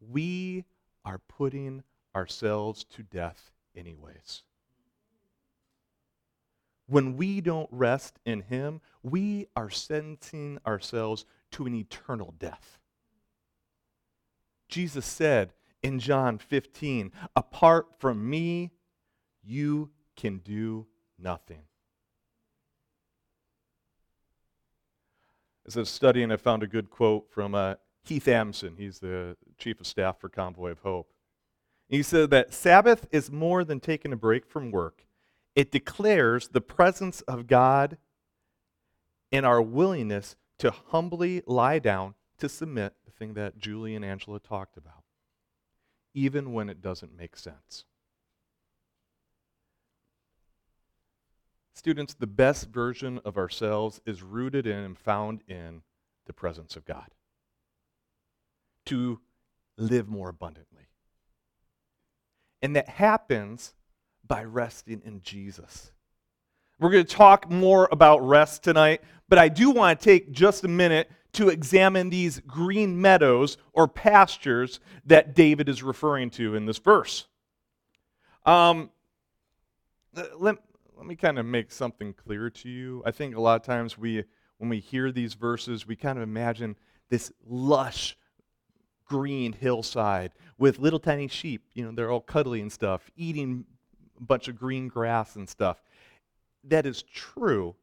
we 0.00 0.64
are 1.04 1.18
putting 1.18 1.82
ourselves 2.14 2.84
to 2.84 3.02
death 3.02 3.50
anyways. 3.76 4.42
When 6.86 7.16
we 7.16 7.40
don't 7.40 7.68
rest 7.70 8.18
in 8.24 8.42
Him, 8.42 8.80
we 9.02 9.46
are 9.56 9.70
sentencing 9.70 10.58
ourselves 10.66 11.24
to 11.52 11.66
an 11.66 11.74
eternal 11.74 12.34
death. 12.38 12.78
Jesus 14.68 15.06
said 15.06 15.52
in 15.82 15.98
John 15.98 16.38
15, 16.38 17.12
Apart 17.36 17.86
from 17.98 18.28
me, 18.28 18.72
you 19.42 19.90
can 20.16 20.38
do 20.38 20.86
nothing. 21.18 21.62
As 25.66 25.76
I 25.76 25.80
was 25.80 25.90
studying, 25.90 26.32
I 26.32 26.36
found 26.36 26.62
a 26.62 26.66
good 26.66 26.90
quote 26.90 27.30
from 27.30 27.54
uh, 27.54 27.74
Keith 28.04 28.26
Amson. 28.26 28.74
He's 28.76 28.98
the 28.98 29.36
chief 29.58 29.80
of 29.80 29.86
staff 29.86 30.18
for 30.18 30.28
Convoy 30.28 30.70
of 30.70 30.80
Hope. 30.80 31.12
He 31.88 32.02
said 32.02 32.30
that 32.30 32.52
Sabbath 32.52 33.06
is 33.12 33.30
more 33.30 33.64
than 33.64 33.78
taking 33.78 34.12
a 34.12 34.16
break 34.16 34.46
from 34.46 34.70
work, 34.70 35.04
it 35.54 35.70
declares 35.70 36.48
the 36.48 36.60
presence 36.60 37.20
of 37.22 37.46
God 37.46 37.98
and 39.30 39.44
our 39.46 39.62
willingness 39.62 40.36
to 40.58 40.70
humbly 40.70 41.42
lie 41.46 41.78
down 41.78 42.14
to 42.38 42.48
submit, 42.48 42.94
the 43.04 43.10
thing 43.10 43.34
that 43.34 43.58
Julie 43.58 43.94
and 43.94 44.04
Angela 44.04 44.40
talked 44.40 44.76
about, 44.76 45.04
even 46.14 46.52
when 46.52 46.68
it 46.68 46.80
doesn't 46.80 47.16
make 47.16 47.36
sense. 47.36 47.84
Students, 51.74 52.14
the 52.14 52.26
best 52.26 52.68
version 52.68 53.20
of 53.24 53.36
ourselves 53.36 54.00
is 54.06 54.22
rooted 54.22 54.66
in 54.66 54.76
and 54.76 54.98
found 54.98 55.42
in 55.48 55.82
the 56.26 56.32
presence 56.32 56.76
of 56.76 56.84
God. 56.84 57.08
To 58.86 59.20
live 59.76 60.08
more 60.08 60.28
abundantly. 60.28 60.88
And 62.60 62.76
that 62.76 62.88
happens 62.88 63.74
by 64.32 64.44
resting 64.44 65.02
in 65.04 65.20
Jesus. 65.20 65.92
We're 66.80 66.88
going 66.88 67.04
to 67.04 67.14
talk 67.14 67.50
more 67.50 67.86
about 67.92 68.26
rest 68.26 68.62
tonight, 68.62 69.02
but 69.28 69.38
I 69.38 69.50
do 69.50 69.70
want 69.70 70.00
to 70.00 70.02
take 70.02 70.32
just 70.32 70.64
a 70.64 70.68
minute 70.68 71.10
to 71.34 71.50
examine 71.50 72.08
these 72.08 72.40
green 72.40 72.98
meadows 72.98 73.58
or 73.74 73.86
pastures 73.86 74.80
that 75.04 75.34
David 75.34 75.68
is 75.68 75.82
referring 75.82 76.30
to 76.30 76.54
in 76.54 76.64
this 76.64 76.78
verse. 76.78 77.26
Um, 78.46 78.88
let, 80.14 80.56
let 80.96 81.04
me 81.04 81.14
kind 81.14 81.38
of 81.38 81.44
make 81.44 81.70
something 81.70 82.14
clear 82.14 82.48
to 82.48 82.70
you. 82.70 83.02
I 83.04 83.10
think 83.10 83.36
a 83.36 83.40
lot 83.40 83.60
of 83.60 83.66
times 83.66 83.98
we, 83.98 84.24
when 84.56 84.70
we 84.70 84.80
hear 84.80 85.12
these 85.12 85.34
verses, 85.34 85.86
we 85.86 85.94
kind 85.94 86.16
of 86.16 86.22
imagine 86.22 86.76
this 87.10 87.30
lush 87.46 88.16
green 89.04 89.52
hillside 89.52 90.32
with 90.56 90.78
little 90.78 91.00
tiny 91.00 91.28
sheep. 91.28 91.66
You 91.74 91.84
know, 91.84 91.92
they're 91.92 92.10
all 92.10 92.22
cuddly 92.22 92.62
and 92.62 92.72
stuff, 92.72 93.10
eating 93.14 93.66
bunch 94.22 94.48
of 94.48 94.58
green 94.58 94.88
grass 94.88 95.36
and 95.36 95.48
stuff. 95.48 95.82
That 96.64 96.86
is 96.86 97.02
true, 97.02 97.74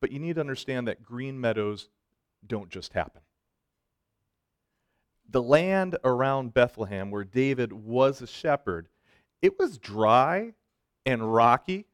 but 0.00 0.12
you 0.12 0.18
need 0.18 0.36
to 0.36 0.40
understand 0.40 0.88
that 0.88 1.02
green 1.02 1.40
meadows 1.40 1.88
don't 2.46 2.70
just 2.70 2.92
happen. 2.92 3.20
The 5.28 5.42
land 5.42 5.96
around 6.04 6.54
Bethlehem, 6.54 7.10
where 7.10 7.24
David 7.24 7.72
was 7.72 8.20
a 8.20 8.26
shepherd, 8.26 8.88
it 9.42 9.58
was 9.58 9.78
dry 9.78 10.54
and 11.06 11.32
rocky. 11.34 11.86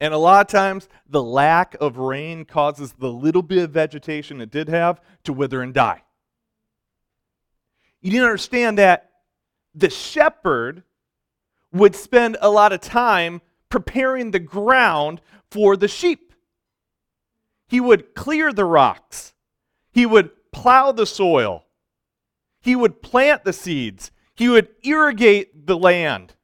And 0.00 0.12
a 0.12 0.18
lot 0.18 0.40
of 0.40 0.50
times, 0.50 0.88
the 1.08 1.22
lack 1.22 1.76
of 1.80 1.96
rain 1.96 2.44
causes 2.44 2.94
the 2.98 3.12
little 3.12 3.42
bit 3.42 3.62
of 3.62 3.70
vegetation 3.70 4.40
it 4.40 4.50
did 4.50 4.68
have 4.68 5.00
to 5.24 5.32
wither 5.32 5.62
and 5.62 5.72
die. 5.72 6.02
You 8.00 8.10
need 8.10 8.18
to 8.18 8.24
understand 8.24 8.78
that 8.78 9.10
the 9.74 9.90
shepherd 9.90 10.82
would 11.72 11.96
spend 11.96 12.36
a 12.40 12.50
lot 12.50 12.72
of 12.72 12.80
time 12.80 13.40
preparing 13.68 14.30
the 14.30 14.38
ground 14.38 15.20
for 15.50 15.76
the 15.76 15.88
sheep. 15.88 16.32
He 17.66 17.80
would 17.80 18.14
clear 18.14 18.52
the 18.52 18.64
rocks, 18.64 19.32
he 19.90 20.04
would 20.04 20.30
plow 20.52 20.92
the 20.92 21.06
soil, 21.06 21.64
he 22.60 22.76
would 22.76 23.00
plant 23.00 23.44
the 23.44 23.52
seeds, 23.52 24.10
he 24.34 24.48
would 24.48 24.68
irrigate 24.82 25.66
the 25.66 25.76
land. 25.76 26.34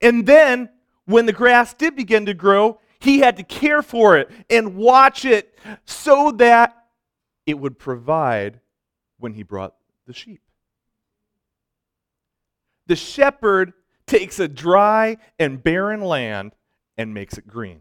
And 0.00 0.26
then, 0.26 0.68
when 1.06 1.26
the 1.26 1.32
grass 1.32 1.74
did 1.74 1.96
begin 1.96 2.26
to 2.26 2.34
grow, 2.34 2.80
he 3.00 3.18
had 3.18 3.36
to 3.36 3.42
care 3.42 3.82
for 3.82 4.16
it 4.16 4.30
and 4.48 4.76
watch 4.76 5.24
it 5.24 5.58
so 5.84 6.30
that 6.32 6.76
it 7.46 7.58
would 7.58 7.78
provide 7.78 8.60
when 9.18 9.34
he 9.34 9.42
brought 9.42 9.74
the 10.06 10.12
sheep. 10.12 10.40
The 12.86 12.96
shepherd 12.96 13.72
takes 14.12 14.38
a 14.38 14.46
dry 14.46 15.16
and 15.38 15.62
barren 15.62 16.02
land 16.02 16.54
and 16.98 17.14
makes 17.14 17.38
it 17.38 17.46
green. 17.46 17.80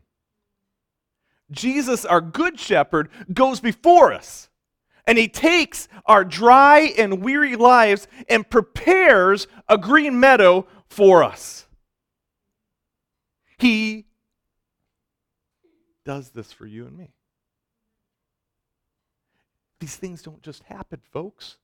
Jesus, 1.52 2.06
our 2.06 2.22
good 2.22 2.58
shepherd, 2.58 3.10
goes 3.34 3.60
before 3.60 4.14
us. 4.14 4.48
And 5.06 5.18
he 5.18 5.28
takes 5.28 5.90
our 6.06 6.24
dry 6.24 6.94
and 6.98 7.22
weary 7.22 7.58
lives 7.58 8.08
and 8.30 8.50
prepares 8.50 9.48
a 9.68 9.78
green 9.78 10.22
meadow 10.22 10.68
for 10.88 11.22
us. 11.22 11.66
He 13.58 14.06
does 16.06 16.30
this 16.30 16.54
for 16.54 16.66
you 16.66 16.86
and 16.86 16.98
me. 16.98 17.12
These 19.82 19.98
things 19.98 20.22
don't 20.22 20.42
just 20.42 20.64
happen, 20.64 21.02
folks. 21.12 21.58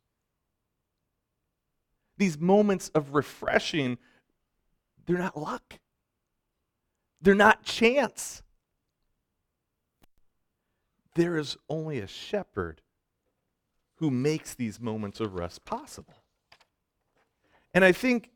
These 2.17 2.37
moments 2.37 2.89
of 2.89 3.13
refreshing, 3.13 3.97
they're 5.07 5.17
not 5.17 5.37
luck, 5.37 5.79
they're 7.21 7.33
not 7.33 7.63
chance. 7.63 8.43
There 11.15 11.37
is 11.37 11.57
only 11.67 11.97
a 11.97 12.05
shepherd 12.05 12.81
who 13.95 14.11
makes 14.11 14.53
these 14.53 14.79
moments 14.79 15.19
of 15.19 15.33
rest 15.33 15.65
possible. 15.65 16.13
And 17.73 17.83
I 17.83 17.91
think 17.91 18.29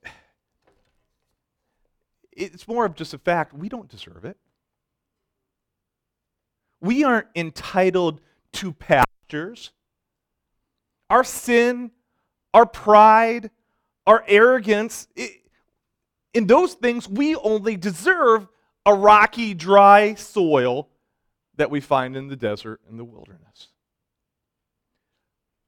it's 2.32 2.68
more 2.68 2.86
of 2.86 2.96
just 2.96 3.14
a 3.14 3.20
fact 3.20 3.54
we 3.54 3.70
don't 3.70 3.88
deserve 3.88 4.26
it. 4.26 4.38
We 6.80 7.04
aren't 7.04 7.28
entitled 7.36 8.22
to 8.54 8.74
pastures. 8.74 9.72
Our 11.10 11.24
sin, 11.24 11.92
our 12.54 12.66
pride, 12.66 13.52
our 14.08 14.24
arrogance, 14.28 15.08
in 16.34 16.48
those 16.48 16.74
things, 16.74 17.10
we 17.10 17.36
only 17.36 17.76
deserve 17.76 18.48
a 18.86 18.94
rocky, 18.94 19.54
dry 19.54 20.16
soil 20.16 20.90
that 21.56 21.70
we 21.70 21.82
find 21.82 22.16
in 22.16 22.28
the 22.28 22.36
desert 22.36 22.80
and 22.90 22.98
the 22.98 23.04
wilderness. 23.04 23.68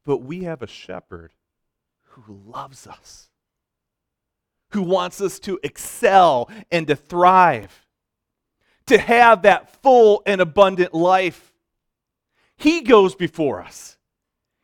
But 0.06 0.18
we 0.18 0.44
have 0.44 0.62
a 0.62 0.68
shepherd 0.68 1.34
who 2.04 2.42
loves 2.46 2.88
us, 2.88 3.30
who 4.72 4.82
wants 4.82 5.22
us 5.22 5.40
to 5.40 5.60
excel 5.64 6.50
and 6.72 6.88
to 6.88 6.96
thrive, 6.96 7.86
to 8.88 8.98
have 8.98 9.44
that 9.44 9.82
full 9.82 10.24
and 10.26 10.42
abundant 10.42 10.94
life. 10.94 11.54
He 12.58 12.82
goes 12.82 13.16
before 13.16 13.62
us, 13.62 13.98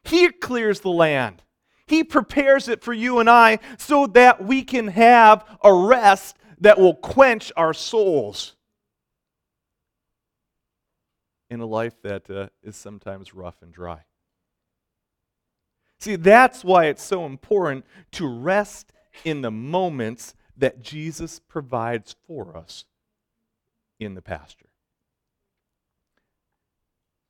He 0.04 0.30
clears 0.30 0.80
the 0.80 0.90
land. 0.90 1.44
He 1.90 2.04
prepares 2.04 2.68
it 2.68 2.84
for 2.84 2.94
you 2.94 3.20
and 3.20 3.28
I 3.28 3.58
so 3.80 4.06
that 4.08 4.44
we 4.44 4.62
can 4.62 4.90
have 4.90 5.44
a 5.64 5.74
rest 5.74 6.38
that 6.62 6.78
will 6.78 6.94
quench 6.94 7.52
our 7.58 7.74
souls 7.74 8.56
in 11.50 11.60
a 11.62 11.66
life 11.66 12.00
that 12.04 12.30
uh, 12.30 12.50
is 12.62 12.76
sometimes 12.76 13.34
rough 13.34 13.56
and 13.64 13.74
dry. 13.74 14.02
See, 15.98 16.16
that's 16.16 16.64
why 16.64 16.86
it's 16.86 17.04
so 17.04 17.26
important 17.26 17.86
to 18.12 18.28
rest 18.28 18.94
in 19.26 19.42
the 19.42 19.50
moments 19.50 20.36
that 20.56 20.84
Jesus 20.84 21.40
provides 21.40 22.16
for 22.28 22.56
us 22.56 22.86
in 24.00 24.14
the 24.14 24.22
pasture. 24.22 24.70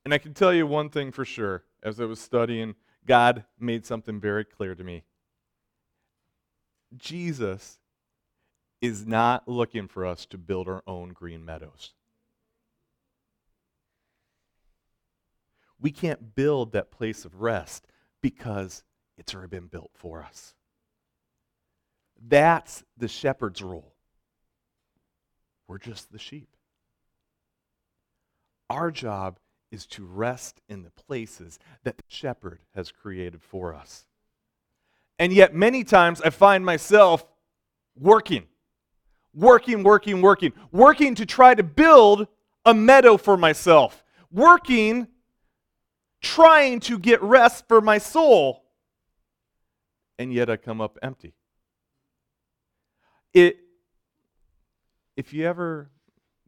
And 0.04 0.14
I 0.14 0.18
can 0.18 0.34
tell 0.34 0.54
you 0.54 0.68
one 0.68 0.90
thing 0.90 1.14
for 1.14 1.24
sure 1.24 1.64
as 1.82 2.02
I 2.02 2.06
was 2.06 2.20
studying, 2.20 2.76
God 3.10 3.44
made 3.60 3.88
something 3.88 4.20
very 4.20 4.46
clear 4.46 4.76
to 4.76 4.84
me. 4.84 5.02
Jesus 6.96 7.80
is 8.82 9.08
not 9.08 9.48
looking 9.48 9.88
for 9.88 10.06
us 10.06 10.28
to 10.28 10.38
build 10.38 10.68
our 10.68 10.84
own 10.86 11.10
green 11.10 11.44
meadows. 11.44 11.94
We 15.82 15.90
can't 15.90 16.36
build 16.36 16.72
that 16.74 16.92
place 16.92 17.26
of 17.26 17.42
rest 17.42 17.88
because 18.22 18.84
it's 19.18 19.34
already 19.34 19.50
been 19.50 19.68
built 19.68 19.90
for 19.96 20.22
us. 20.22 20.54
That's 22.22 22.84
the 22.96 23.08
shepherd's 23.08 23.64
role. 23.64 23.96
We're 25.68 25.80
just 25.80 26.12
the 26.12 26.20
sheep. 26.20 26.56
Our 28.70 28.92
job 28.92 29.40
is 29.72 29.86
to 29.86 30.06
rest 30.06 30.62
in 30.68 30.84
the 30.84 30.90
places 30.92 31.60
that 31.84 31.98
the 31.98 32.04
shepherd 32.08 32.60
has 32.76 32.92
created 32.92 33.42
for 33.42 33.74
us. 33.74 34.06
And 35.18 35.34
yet, 35.34 35.54
many 35.54 35.84
times 35.84 36.22
I 36.22 36.30
find 36.30 36.66
myself 36.66 37.26
working, 37.96 38.48
working, 39.34 39.84
working, 39.84 40.22
working, 40.22 40.54
working 40.72 41.16
to 41.16 41.26
try 41.26 41.54
to 41.54 41.64
build 41.64 42.28
a 42.66 42.74
meadow 42.74 43.18
for 43.18 43.38
myself, 43.38 44.04
working 44.32 45.08
trying 46.22 46.80
to 46.82 47.00
get 47.00 47.22
rest 47.22 47.68
for 47.68 47.82
my 47.82 47.98
soul, 47.98 48.64
and 50.18 50.34
yet 50.34 50.50
I 50.50 50.58
come 50.58 50.82
up 50.82 50.98
empty. 51.02 51.34
It, 53.34 53.58
if 55.16 55.34
you 55.34 55.46
ever, 55.46 55.90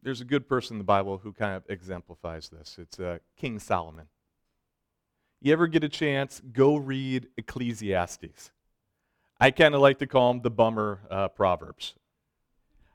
there's 0.02 0.20
a 0.20 0.24
good 0.24 0.48
person 0.48 0.74
in 0.74 0.78
the 0.78 0.84
Bible 0.84 1.18
who 1.18 1.32
kind 1.32 1.54
of 1.54 1.62
exemplifies 1.68 2.48
this. 2.48 2.76
It's 2.78 2.98
uh, 2.98 3.18
King 3.36 3.58
Solomon. 3.58 4.06
You 5.40 5.52
ever 5.52 5.66
get 5.66 5.84
a 5.84 5.88
chance, 5.88 6.40
go 6.52 6.76
read 6.76 7.28
Ecclesiastes. 7.36 8.50
I 9.40 9.50
kind 9.50 9.74
of 9.74 9.80
like 9.80 9.98
to 9.98 10.06
call 10.06 10.32
them 10.32 10.42
the 10.42 10.50
bummer 10.50 11.00
uh, 11.10 11.28
proverbs. 11.28 11.94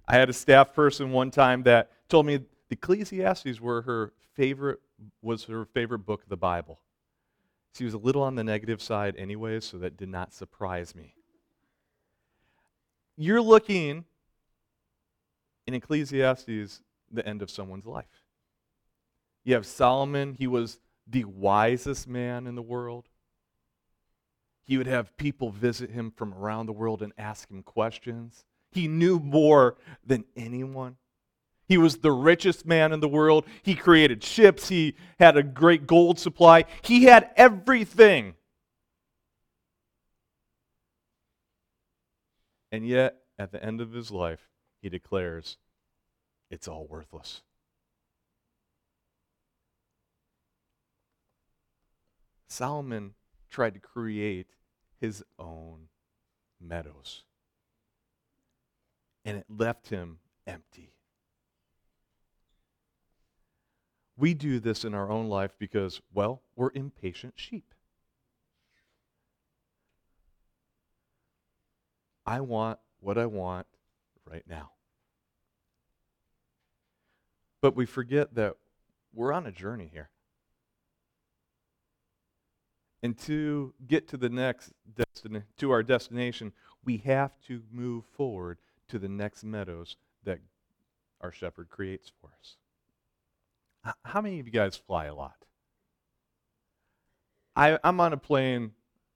I 0.07 0.15
had 0.15 0.29
a 0.29 0.33
staff 0.33 0.73
person 0.73 1.11
one 1.11 1.31
time 1.31 1.63
that 1.63 1.91
told 2.07 2.25
me 2.25 2.39
Ecclesiastes 2.69 3.59
were 3.59 3.81
her 3.81 4.13
favorite 4.33 4.79
was 5.21 5.43
her 5.43 5.65
favorite 5.65 5.99
book 5.99 6.23
of 6.23 6.29
the 6.29 6.37
Bible. 6.37 6.79
She 7.75 7.83
was 7.83 7.93
a 7.93 7.97
little 7.99 8.23
on 8.23 8.35
the 8.35 8.43
negative 8.43 8.81
side 8.81 9.15
anyway, 9.17 9.59
so 9.59 9.77
that 9.77 9.97
did 9.97 10.09
not 10.09 10.33
surprise 10.33 10.95
me. 10.95 11.13
You're 13.17 13.41
looking 13.41 14.05
in 15.67 15.73
Ecclesiastes 15.73 16.81
the 17.11 17.25
end 17.25 17.41
of 17.41 17.49
someone's 17.49 17.85
life. 17.85 18.23
You 19.43 19.53
have 19.53 19.65
Solomon, 19.65 20.35
he 20.37 20.47
was 20.47 20.79
the 21.07 21.23
wisest 21.23 22.07
man 22.07 22.47
in 22.47 22.55
the 22.55 22.61
world. 22.61 23.07
He 24.65 24.77
would 24.77 24.87
have 24.87 25.15
people 25.15 25.49
visit 25.49 25.91
him 25.91 26.11
from 26.11 26.33
around 26.33 26.65
the 26.65 26.73
world 26.73 27.01
and 27.01 27.13
ask 27.17 27.49
him 27.49 27.63
questions. 27.63 28.43
He 28.71 28.89
knew 28.89 29.19
more 29.19 29.77
than 30.05 30.25
anyone. 30.35 30.97
He 31.67 31.77
was 31.77 31.97
the 31.97 32.11
richest 32.11 32.65
man 32.65 32.91
in 32.91 32.99
the 32.99 33.07
world. 33.07 33.45
He 33.63 33.75
created 33.75 34.23
ships. 34.23 34.69
He 34.69 34.95
had 35.19 35.37
a 35.37 35.43
great 35.43 35.87
gold 35.87 36.19
supply. 36.19 36.65
He 36.81 37.03
had 37.03 37.29
everything. 37.35 38.35
And 42.71 42.85
yet, 42.85 43.17
at 43.39 43.51
the 43.51 43.63
end 43.63 43.79
of 43.79 43.93
his 43.93 44.11
life, 44.11 44.49
he 44.81 44.89
declares, 44.89 45.57
it's 46.49 46.67
all 46.67 46.87
worthless. 46.87 47.41
Solomon 52.47 53.13
tried 53.49 53.73
to 53.73 53.79
create 53.79 54.47
his 54.99 55.23
own 55.37 55.89
meadows, 56.59 57.23
and 59.25 59.37
it 59.37 59.45
left 59.49 59.89
him 59.89 60.19
empty. 60.45 60.93
We 64.17 64.33
do 64.33 64.59
this 64.59 64.83
in 64.83 64.95
our 64.95 65.11
own 65.11 65.27
life 65.27 65.51
because, 65.59 66.01
well, 66.11 66.41
we're 66.55 66.71
impatient 66.73 67.33
sheep. 67.35 67.75
I 72.25 72.41
want 72.41 72.79
what 72.99 73.17
I 73.17 73.27
want 73.27 73.67
right 74.25 74.43
now. 74.47 74.71
But 77.61 77.75
we 77.75 77.85
forget 77.85 78.35
that 78.35 78.55
we're 79.13 79.33
on 79.33 79.45
a 79.45 79.51
journey 79.51 79.89
here. 79.91 80.09
And 83.03 83.17
to 83.19 83.73
get 83.85 84.07
to 84.09 84.17
the 84.17 84.29
next 84.29 84.73
destination, 84.95 85.47
to 85.57 85.71
our 85.71 85.83
destination, 85.83 86.51
we 86.83 86.97
have 86.97 87.31
to 87.47 87.61
move 87.71 88.05
forward 88.05 88.57
to 88.89 88.99
the 88.99 89.09
next 89.09 89.43
meadows 89.43 89.97
that 90.23 90.39
our 91.21 91.31
shepherd 91.31 91.69
creates 91.69 92.11
for 92.21 92.31
us. 92.39 92.57
How 94.03 94.21
many 94.21 94.39
of 94.39 94.47
you 94.47 94.51
guys 94.51 94.75
fly 94.75 95.05
a 95.05 95.15
lot? 95.15 95.45
I, 97.55 97.79
I'm 97.83 97.99
on 97.99 98.13
a 98.13 98.17
plane, 98.17 98.71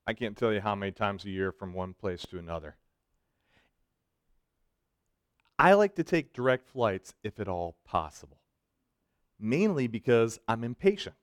I 0.07 0.13
can't 0.13 0.35
tell 0.35 0.51
you 0.51 0.61
how 0.61 0.75
many 0.75 0.91
times 0.91 1.25
a 1.25 1.29
year 1.29 1.51
from 1.51 1.73
one 1.73 1.93
place 1.93 2.25
to 2.31 2.39
another. 2.39 2.75
I 5.61 5.73
like 5.73 5.93
to 5.97 6.03
take 6.03 6.33
direct 6.33 6.67
flights 6.67 7.13
if 7.23 7.39
at 7.39 7.47
all 7.47 7.75
possible, 7.85 8.39
mainly 9.39 9.85
because 9.85 10.39
I'm 10.47 10.63
impatient. 10.63 11.15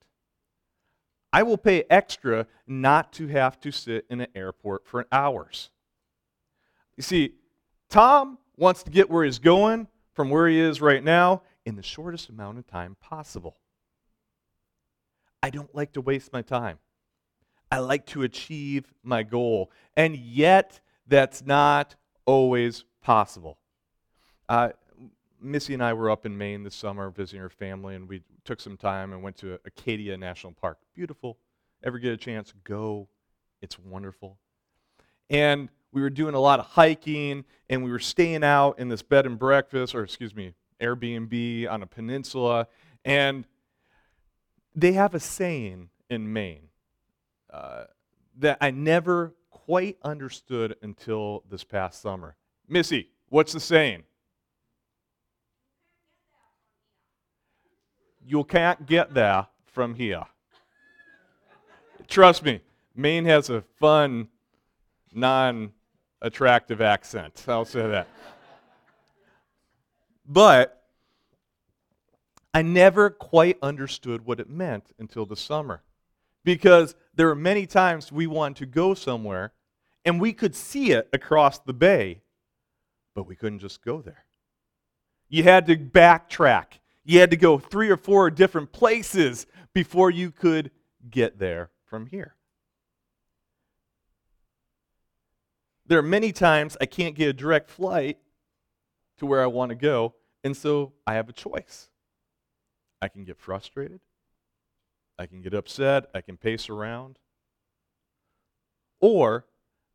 I 1.32 1.42
will 1.42 1.56
pay 1.58 1.82
extra 1.90 2.46
not 2.64 3.12
to 3.14 3.26
have 3.26 3.58
to 3.62 3.72
sit 3.72 4.06
in 4.08 4.20
an 4.20 4.28
airport 4.36 4.86
for 4.86 5.08
hours. 5.10 5.70
You 6.96 7.02
see, 7.02 7.34
Tom 7.90 8.38
wants 8.56 8.84
to 8.84 8.92
get 8.92 9.10
where 9.10 9.24
he's 9.24 9.40
going 9.40 9.88
from 10.12 10.30
where 10.30 10.46
he 10.46 10.60
is 10.60 10.80
right 10.80 11.02
now, 11.02 11.42
in 11.66 11.74
the 11.74 11.82
shortest 11.82 12.28
amount 12.28 12.58
of 12.58 12.66
time 12.68 12.96
possible. 13.00 13.56
I 15.42 15.50
don't 15.50 15.74
like 15.74 15.94
to 15.94 16.00
waste 16.00 16.32
my 16.32 16.42
time. 16.42 16.78
I 17.72 17.80
like 17.80 18.06
to 18.06 18.22
achieve 18.22 18.94
my 19.02 19.24
goal. 19.24 19.72
And 19.96 20.16
yet, 20.16 20.80
that's 21.08 21.44
not 21.44 21.96
always 22.24 22.84
possible. 23.02 23.58
Uh, 24.48 24.70
Missy 25.40 25.74
and 25.74 25.82
I 25.82 25.92
were 25.92 26.10
up 26.10 26.26
in 26.26 26.36
Maine 26.36 26.64
this 26.64 26.74
summer 26.74 27.10
visiting 27.10 27.40
her 27.40 27.50
family, 27.50 27.94
and 27.94 28.08
we 28.08 28.22
took 28.44 28.60
some 28.60 28.76
time 28.76 29.12
and 29.12 29.22
went 29.22 29.36
to 29.38 29.58
Acadia 29.64 30.16
National 30.16 30.52
Park. 30.52 30.78
Beautiful. 30.94 31.38
Ever 31.84 31.98
get 31.98 32.12
a 32.12 32.16
chance, 32.16 32.52
go. 32.64 33.08
It's 33.60 33.78
wonderful. 33.78 34.38
And 35.30 35.68
we 35.92 36.00
were 36.00 36.10
doing 36.10 36.34
a 36.34 36.40
lot 36.40 36.58
of 36.58 36.66
hiking, 36.66 37.44
and 37.68 37.84
we 37.84 37.90
were 37.90 37.98
staying 37.98 38.42
out 38.42 38.78
in 38.78 38.88
this 38.88 39.02
bed 39.02 39.26
and 39.26 39.38
breakfast, 39.38 39.94
or 39.94 40.02
excuse 40.02 40.34
me, 40.34 40.54
Airbnb 40.80 41.70
on 41.70 41.82
a 41.82 41.86
peninsula. 41.86 42.66
And 43.04 43.46
they 44.74 44.92
have 44.92 45.14
a 45.14 45.20
saying 45.20 45.90
in 46.10 46.32
Maine 46.32 46.68
uh, 47.52 47.84
that 48.38 48.58
I 48.60 48.70
never 48.70 49.34
quite 49.50 49.98
understood 50.02 50.76
until 50.82 51.44
this 51.48 51.64
past 51.64 52.00
summer. 52.00 52.36
Missy, 52.68 53.10
what's 53.28 53.52
the 53.52 53.60
saying? 53.60 54.04
You 58.28 58.44
can't 58.44 58.84
get 58.84 59.14
there 59.14 59.46
from 59.64 59.94
here. 59.94 60.24
Trust 62.08 62.44
me, 62.44 62.60
Maine 62.94 63.24
has 63.24 63.48
a 63.48 63.62
fun, 63.80 64.28
non 65.14 65.72
attractive 66.20 66.82
accent. 66.82 67.42
I'll 67.48 67.64
say 67.64 67.88
that. 67.88 68.06
but 70.26 70.84
I 72.52 72.60
never 72.60 73.08
quite 73.08 73.56
understood 73.62 74.26
what 74.26 74.40
it 74.40 74.50
meant 74.50 74.92
until 74.98 75.24
the 75.24 75.36
summer. 75.36 75.82
Because 76.44 76.94
there 77.14 77.30
are 77.30 77.34
many 77.34 77.64
times 77.66 78.12
we 78.12 78.26
want 78.26 78.58
to 78.58 78.66
go 78.66 78.92
somewhere 78.92 79.54
and 80.04 80.20
we 80.20 80.34
could 80.34 80.54
see 80.54 80.90
it 80.90 81.08
across 81.14 81.60
the 81.60 81.72
bay, 81.72 82.20
but 83.14 83.26
we 83.26 83.36
couldn't 83.36 83.60
just 83.60 83.82
go 83.82 84.02
there. 84.02 84.26
You 85.30 85.44
had 85.44 85.66
to 85.68 85.76
backtrack. 85.76 86.80
You 87.08 87.20
had 87.20 87.30
to 87.30 87.38
go 87.38 87.58
three 87.58 87.88
or 87.88 87.96
four 87.96 88.30
different 88.30 88.70
places 88.70 89.46
before 89.72 90.10
you 90.10 90.30
could 90.30 90.70
get 91.08 91.38
there 91.38 91.70
from 91.86 92.04
here. 92.04 92.34
There 95.86 95.98
are 95.98 96.02
many 96.02 96.32
times 96.32 96.76
I 96.82 96.84
can't 96.84 97.14
get 97.14 97.30
a 97.30 97.32
direct 97.32 97.70
flight 97.70 98.18
to 99.16 99.24
where 99.24 99.42
I 99.42 99.46
want 99.46 99.70
to 99.70 99.74
go, 99.74 100.16
and 100.44 100.54
so 100.54 100.92
I 101.06 101.14
have 101.14 101.30
a 101.30 101.32
choice. 101.32 101.88
I 103.00 103.08
can 103.08 103.24
get 103.24 103.38
frustrated, 103.38 104.00
I 105.18 105.24
can 105.24 105.40
get 105.40 105.54
upset, 105.54 106.10
I 106.14 106.20
can 106.20 106.36
pace 106.36 106.68
around, 106.68 107.18
or 109.00 109.46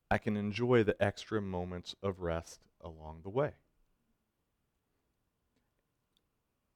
I 0.09 0.17
can 0.17 0.35
enjoy 0.35 0.81
the 0.81 0.99
extra 0.99 1.43
moments 1.43 1.93
of 2.01 2.21
rest 2.21 2.61
along 2.81 3.19
the 3.21 3.29
way. 3.29 3.51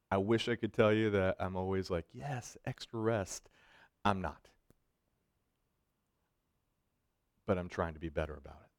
I 0.10 0.18
wish 0.18 0.48
I 0.48 0.56
could 0.56 0.74
tell 0.74 0.94
you 0.94 1.10
that 1.12 1.36
I'm 1.40 1.56
always 1.56 1.90
like, 1.90 2.06
yes, 2.14 2.56
extra 2.66 3.00
rest. 3.00 3.50
I'm 4.06 4.22
not. 4.22 4.48
But 7.46 7.58
I'm 7.58 7.70
trying 7.70 7.94
to 7.94 8.00
be 8.00 8.10
better 8.10 8.34
about 8.34 8.62
it. 8.62 8.70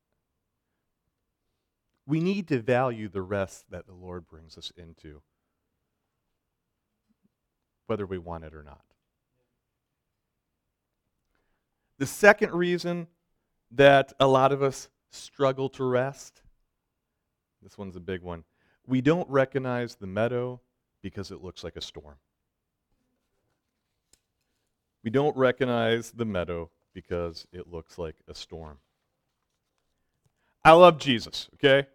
We 2.07 2.21
need 2.21 2.49
to 2.49 2.61
value 2.61 3.09
the 3.09 3.21
rest 3.21 3.67
that 3.71 3.87
the 3.87 3.93
Lord 3.93 4.27
brings 4.27 4.57
us 4.57 4.73
into, 4.77 5.21
whether 7.87 8.07
we 8.07 8.17
want 8.17 8.45
it 8.45 8.55
or 8.55 8.63
not. 8.63 8.81
The 11.99 12.07
second 12.07 12.53
reason 12.53 13.09
that 13.73 14.15
a 14.19 14.27
lot 14.27 14.53
of 14.53 14.63
us 14.63 14.89
struggle 15.11 15.69
to 15.71 15.85
rest, 15.85 16.41
this 17.63 17.77
one's 17.77 17.97
a 17.97 18.01
big 18.01 18.23
one. 18.23 18.45
We 18.87 19.03
don't 19.03 19.29
recognize 19.29 19.97
the 19.97 20.07
meadow 20.07 20.63
because 21.03 21.31
it 21.31 21.43
looks 21.43 21.65
like 21.65 21.77
a 21.77 21.81
storm. 21.81 22.17
We 25.05 25.11
don't 25.11 25.37
recognize 25.37 26.11
the 26.11 26.25
meadow 26.25 26.71
because 26.93 27.47
it 27.53 27.71
looks 27.71 27.99
like 27.99 28.17
a 28.29 28.35
storm. 28.35 28.79
I 30.65 30.73
love 30.73 30.99
Jesus, 30.99 31.49
okay? 31.55 31.87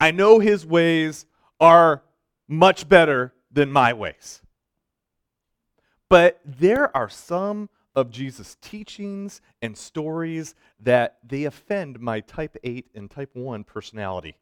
I 0.00 0.10
know 0.12 0.38
his 0.38 0.64
ways 0.64 1.26
are 1.60 2.02
much 2.46 2.88
better 2.88 3.34
than 3.50 3.72
my 3.72 3.92
ways. 3.92 4.40
But 6.08 6.40
there 6.44 6.96
are 6.96 7.08
some 7.08 7.68
of 7.94 8.10
Jesus' 8.10 8.56
teachings 8.62 9.40
and 9.60 9.76
stories 9.76 10.54
that 10.80 11.18
they 11.26 11.44
offend 11.44 12.00
my 12.00 12.20
type 12.20 12.56
8 12.62 12.86
and 12.94 13.10
type 13.10 13.30
1 13.34 13.64
personality. 13.64 14.36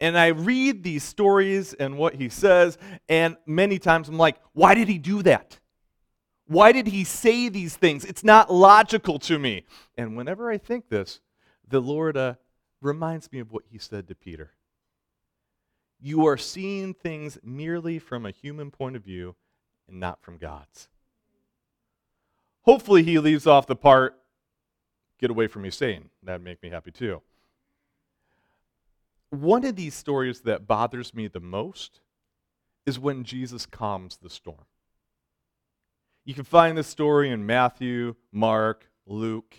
And 0.00 0.16
I 0.16 0.28
read 0.28 0.82
these 0.82 1.02
stories 1.02 1.74
and 1.74 1.98
what 1.98 2.14
he 2.14 2.28
says, 2.28 2.78
and 3.08 3.36
many 3.46 3.78
times 3.78 4.08
I'm 4.08 4.18
like, 4.18 4.36
why 4.52 4.74
did 4.74 4.88
he 4.88 4.98
do 4.98 5.22
that? 5.22 5.58
Why 6.46 6.72
did 6.72 6.86
he 6.86 7.04
say 7.04 7.48
these 7.48 7.76
things? 7.76 8.04
It's 8.04 8.24
not 8.24 8.52
logical 8.52 9.18
to 9.20 9.38
me. 9.38 9.64
And 9.96 10.16
whenever 10.16 10.50
I 10.50 10.56
think 10.56 10.88
this, 10.88 11.20
the 11.66 11.80
Lord 11.80 12.16
uh, 12.16 12.34
reminds 12.80 13.30
me 13.32 13.40
of 13.40 13.52
what 13.52 13.64
he 13.70 13.78
said 13.78 14.08
to 14.08 14.14
Peter. 14.14 14.52
You 16.00 16.26
are 16.26 16.36
seeing 16.36 16.94
things 16.94 17.38
merely 17.42 17.98
from 17.98 18.24
a 18.24 18.30
human 18.30 18.70
point 18.70 18.96
of 18.96 19.02
view 19.02 19.34
and 19.88 19.98
not 19.98 20.22
from 20.22 20.38
God's. 20.38 20.88
Hopefully, 22.62 23.02
he 23.02 23.18
leaves 23.18 23.46
off 23.46 23.66
the 23.66 23.76
part, 23.76 24.14
get 25.18 25.30
away 25.30 25.48
from 25.48 25.62
me 25.62 25.70
saying. 25.70 26.10
That'd 26.22 26.44
make 26.44 26.62
me 26.62 26.70
happy 26.70 26.92
too. 26.92 27.20
One 29.30 29.64
of 29.64 29.76
these 29.76 29.94
stories 29.94 30.40
that 30.42 30.66
bothers 30.66 31.14
me 31.14 31.28
the 31.28 31.40
most 31.40 32.00
is 32.86 32.98
when 32.98 33.24
Jesus 33.24 33.66
calms 33.66 34.16
the 34.16 34.30
storm. 34.30 34.64
You 36.24 36.34
can 36.34 36.44
find 36.44 36.76
this 36.76 36.86
story 36.86 37.30
in 37.30 37.46
Matthew, 37.46 38.14
Mark, 38.32 38.86
Luke. 39.06 39.54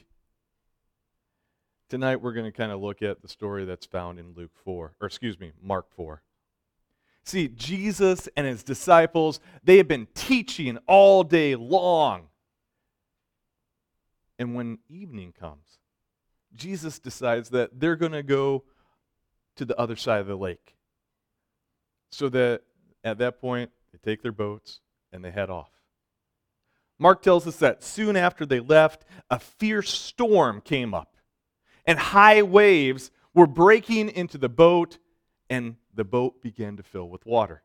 Tonight 1.90 2.22
we're 2.22 2.34
going 2.34 2.52
to 2.52 2.56
kind 2.56 2.72
of 2.72 2.80
look 2.80 3.02
at 3.02 3.22
the 3.22 3.28
story 3.28 3.66
that's 3.66 3.86
found 3.86 4.20
in 4.20 4.34
Luke 4.36 4.52
4, 4.64 4.94
or 5.00 5.08
excuse 5.08 5.40
me, 5.40 5.52
Mark 5.62 5.88
4. 5.96 6.22
See, 7.24 7.48
Jesus 7.48 8.28
and 8.36 8.48
his 8.48 8.64
disciples, 8.64 9.40
they 9.64 9.78
have 9.78 9.88
been 9.88 10.08
teaching 10.16 10.80
all 10.88 11.24
day 11.24 11.56
long. 11.56 12.30
And 14.40 14.56
when 14.56 14.80
evening 14.88 15.34
comes, 15.40 15.78
Jesus 16.56 16.98
decides 16.98 17.50
that 17.50 17.80
they're 17.80 17.96
going 17.96 18.14
to 18.14 18.24
go 18.24 18.64
to 19.60 19.66
the 19.66 19.78
other 19.78 19.98
side 19.98 20.22
of 20.22 20.28
the 20.28 20.36
lake. 20.36 20.76
So 22.12 22.30
that 22.30 22.62
at 23.04 23.18
that 23.20 23.40
point, 23.40 23.72
they 23.92 24.00
take 24.02 24.24
their 24.24 24.32
boats 24.32 24.80
and 25.12 25.24
they 25.24 25.32
head 25.32 25.50
off. 25.50 25.70
Mark 26.98 27.22
tells 27.22 27.46
us 27.46 27.58
that 27.58 27.84
soon 27.84 28.16
after 28.16 28.46
they 28.46 28.62
left, 28.62 29.04
a 29.30 29.38
fierce 29.38 29.92
storm 29.92 30.62
came 30.62 30.94
up, 30.94 31.18
and 31.86 32.00
high 32.00 32.42
waves 32.42 33.12
were 33.34 33.48
breaking 33.48 34.10
into 34.10 34.38
the 34.38 34.50
boat, 34.50 34.98
and 35.50 35.76
the 35.94 36.04
boat 36.04 36.42
began 36.42 36.78
to 36.78 36.84
fill 36.84 37.10
with 37.10 37.26
water. 37.26 37.62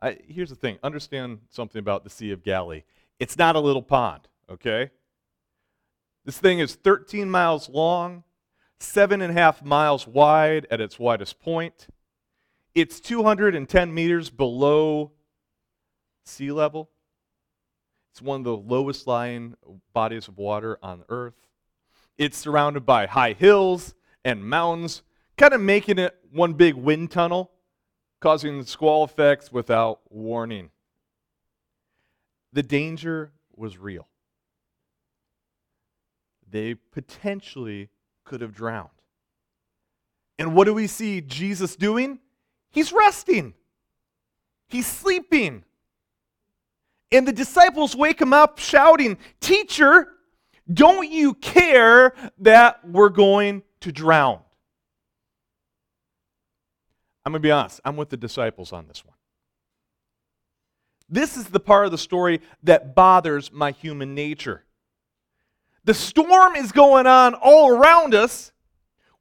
I, 0.00 0.18
here's 0.26 0.50
the 0.50 0.56
thing 0.56 0.78
understand 0.82 1.40
something 1.50 1.80
about 1.80 2.04
the 2.04 2.10
Sea 2.10 2.32
of 2.32 2.42
Galilee. 2.42 2.84
It's 3.18 3.36
not 3.36 3.56
a 3.56 3.60
little 3.60 3.82
pond, 3.82 4.28
okay? 4.50 4.90
This 6.24 6.38
thing 6.38 6.58
is 6.58 6.74
13 6.74 7.30
miles 7.30 7.68
long 7.68 8.24
seven 8.80 9.20
and 9.20 9.30
a 9.30 9.40
half 9.40 9.64
miles 9.64 10.06
wide 10.06 10.66
at 10.70 10.80
its 10.80 10.98
widest 10.98 11.40
point. 11.40 11.88
It's 12.74 13.00
210 13.00 13.92
meters 13.92 14.30
below 14.30 15.12
sea 16.24 16.52
level. 16.52 16.90
It's 18.12 18.22
one 18.22 18.40
of 18.40 18.44
the 18.44 18.56
lowest 18.56 19.06
lying 19.06 19.54
bodies 19.92 20.28
of 20.28 20.38
water 20.38 20.78
on 20.82 21.04
Earth. 21.08 21.48
It's 22.16 22.36
surrounded 22.36 22.84
by 22.84 23.06
high 23.06 23.32
hills 23.32 23.94
and 24.24 24.44
mountains, 24.48 25.02
kind 25.36 25.54
of 25.54 25.60
making 25.60 25.98
it 25.98 26.16
one 26.32 26.54
big 26.54 26.74
wind 26.74 27.10
tunnel, 27.10 27.50
causing 28.20 28.64
squall 28.64 29.04
effects 29.04 29.52
without 29.52 30.00
warning. 30.10 30.70
The 32.52 32.62
danger 32.62 33.32
was 33.54 33.78
real. 33.78 34.08
They 36.50 36.74
potentially 36.74 37.90
could 38.28 38.40
have 38.42 38.54
drowned. 38.54 38.90
And 40.38 40.54
what 40.54 40.66
do 40.66 40.74
we 40.74 40.86
see 40.86 41.20
Jesus 41.20 41.74
doing? 41.74 42.20
He's 42.70 42.92
resting, 42.92 43.54
he's 44.68 44.86
sleeping. 44.86 45.64
And 47.10 47.26
the 47.26 47.32
disciples 47.32 47.96
wake 47.96 48.20
him 48.20 48.34
up 48.34 48.58
shouting, 48.58 49.16
Teacher, 49.40 50.08
don't 50.70 51.10
you 51.10 51.32
care 51.32 52.12
that 52.40 52.86
we're 52.86 53.08
going 53.08 53.62
to 53.80 53.90
drown? 53.90 54.40
I'm 57.24 57.32
going 57.32 57.40
to 57.40 57.46
be 57.46 57.50
honest, 57.50 57.80
I'm 57.84 57.96
with 57.96 58.10
the 58.10 58.18
disciples 58.18 58.74
on 58.74 58.86
this 58.88 59.04
one. 59.06 59.14
This 61.08 61.38
is 61.38 61.46
the 61.46 61.60
part 61.60 61.86
of 61.86 61.92
the 61.92 61.98
story 61.98 62.42
that 62.62 62.94
bothers 62.94 63.50
my 63.50 63.70
human 63.70 64.14
nature. 64.14 64.64
The 65.88 65.94
storm 65.94 66.54
is 66.54 66.70
going 66.70 67.06
on 67.06 67.32
all 67.32 67.70
around 67.70 68.14
us. 68.14 68.52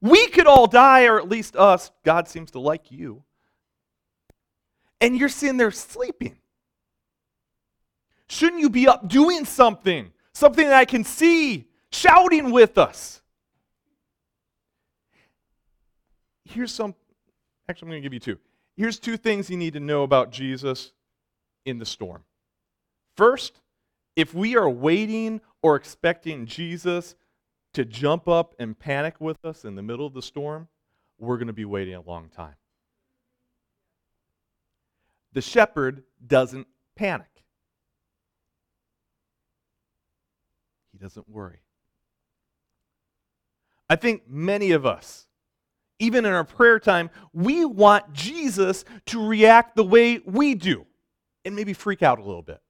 We 0.01 0.27
could 0.27 0.47
all 0.47 0.67
die, 0.67 1.05
or 1.05 1.17
at 1.17 1.29
least 1.29 1.55
us. 1.55 1.91
God 2.03 2.27
seems 2.27 2.51
to 2.51 2.59
like 2.59 2.91
you. 2.91 3.23
And 4.99 5.17
you're 5.17 5.29
sitting 5.29 5.55
there 5.55 5.71
sleeping. 5.71 6.35
Shouldn't 8.27 8.59
you 8.59 8.69
be 8.69 8.85
up 8.85 9.07
doing 9.07 9.45
something? 9.45 10.11
Something 10.33 10.67
that 10.67 10.75
I 10.75 10.83
can 10.83 11.05
see, 11.05 11.69
shouting 11.93 12.51
with 12.51 12.77
us. 12.77 13.21
Here's 16.43 16.73
some, 16.73 16.95
actually, 17.69 17.85
I'm 17.85 17.91
going 17.91 18.01
to 18.01 18.05
give 18.05 18.13
you 18.13 18.19
two. 18.19 18.39
Here's 18.75 18.99
two 18.99 19.15
things 19.15 19.49
you 19.49 19.55
need 19.55 19.71
to 19.75 19.79
know 19.79 20.03
about 20.03 20.33
Jesus 20.33 20.91
in 21.63 21.79
the 21.79 21.85
storm. 21.85 22.25
First, 23.15 23.61
if 24.17 24.33
we 24.33 24.57
are 24.57 24.69
waiting 24.69 25.39
or 25.61 25.75
expecting 25.75 26.45
Jesus 26.45 27.15
to 27.73 27.85
jump 27.85 28.27
up 28.27 28.55
and 28.59 28.77
panic 28.77 29.15
with 29.19 29.43
us 29.45 29.65
in 29.65 29.75
the 29.75 29.83
middle 29.83 30.05
of 30.05 30.13
the 30.13 30.21
storm, 30.21 30.67
we're 31.19 31.37
going 31.37 31.47
to 31.47 31.53
be 31.53 31.65
waiting 31.65 31.95
a 31.95 32.01
long 32.01 32.29
time. 32.29 32.55
The 35.33 35.41
shepherd 35.41 36.03
doesn't 36.25 36.67
panic, 36.95 37.43
he 40.91 40.97
doesn't 40.97 41.29
worry. 41.29 41.59
I 43.89 43.95
think 43.95 44.23
many 44.27 44.71
of 44.71 44.85
us, 44.85 45.27
even 45.99 46.25
in 46.25 46.33
our 46.33 46.43
prayer 46.43 46.79
time, 46.79 47.09
we 47.33 47.63
want 47.63 48.11
Jesus 48.13 48.83
to 49.07 49.25
react 49.25 49.75
the 49.75 49.83
way 49.83 50.19
we 50.25 50.55
do 50.55 50.85
and 51.45 51.55
maybe 51.55 51.73
freak 51.73 52.03
out 52.03 52.19
a 52.19 52.23
little 52.23 52.41
bit. 52.41 52.61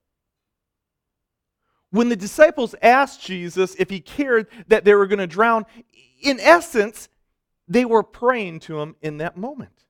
When 1.90 2.08
the 2.08 2.16
disciples 2.16 2.74
asked 2.82 3.22
Jesus 3.22 3.74
if 3.78 3.88
he 3.88 4.00
cared 4.00 4.46
that 4.68 4.84
they 4.84 4.94
were 4.94 5.06
going 5.06 5.20
to 5.20 5.26
drown, 5.26 5.64
in 6.22 6.38
essence, 6.40 7.08
they 7.66 7.84
were 7.84 8.02
praying 8.02 8.60
to 8.60 8.80
him 8.80 8.96
in 9.00 9.18
that 9.18 9.36
moment. 9.36 9.84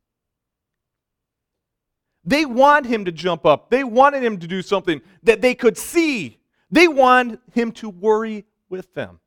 They 2.25 2.45
want 2.45 2.87
him 2.87 3.05
to 3.07 3.13
jump 3.13 3.47
up. 3.47 3.71
They 3.71 3.85
wanted 3.85 4.23
him 4.23 4.39
to 4.39 4.47
do 4.47 4.63
something 4.63 5.01
that 5.23 5.41
they 5.41 5.55
could 5.55 5.79
see. 5.79 6.39
They 6.71 6.87
want 6.87 7.41
him 7.53 7.73
to 7.73 7.89
worry 7.89 8.45
with 8.69 8.93
them. 8.95 9.21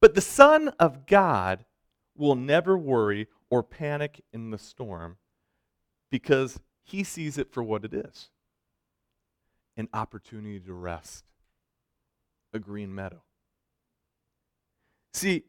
But 0.00 0.14
the 0.14 0.20
Son 0.20 0.68
of 0.78 1.06
God 1.06 1.64
will 2.16 2.36
never 2.36 2.78
worry 2.78 3.26
or 3.50 3.62
panic 3.62 4.22
in 4.32 4.50
the 4.50 4.58
storm 4.58 5.16
because 6.10 6.60
he 6.82 7.02
sees 7.02 7.38
it 7.38 7.52
for 7.52 7.62
what 7.62 7.84
it 7.84 7.92
is 7.92 8.28
an 9.76 9.88
opportunity 9.92 10.60
to 10.60 10.72
rest, 10.72 11.24
a 12.52 12.58
green 12.58 12.94
meadow. 12.94 13.22
See, 15.12 15.44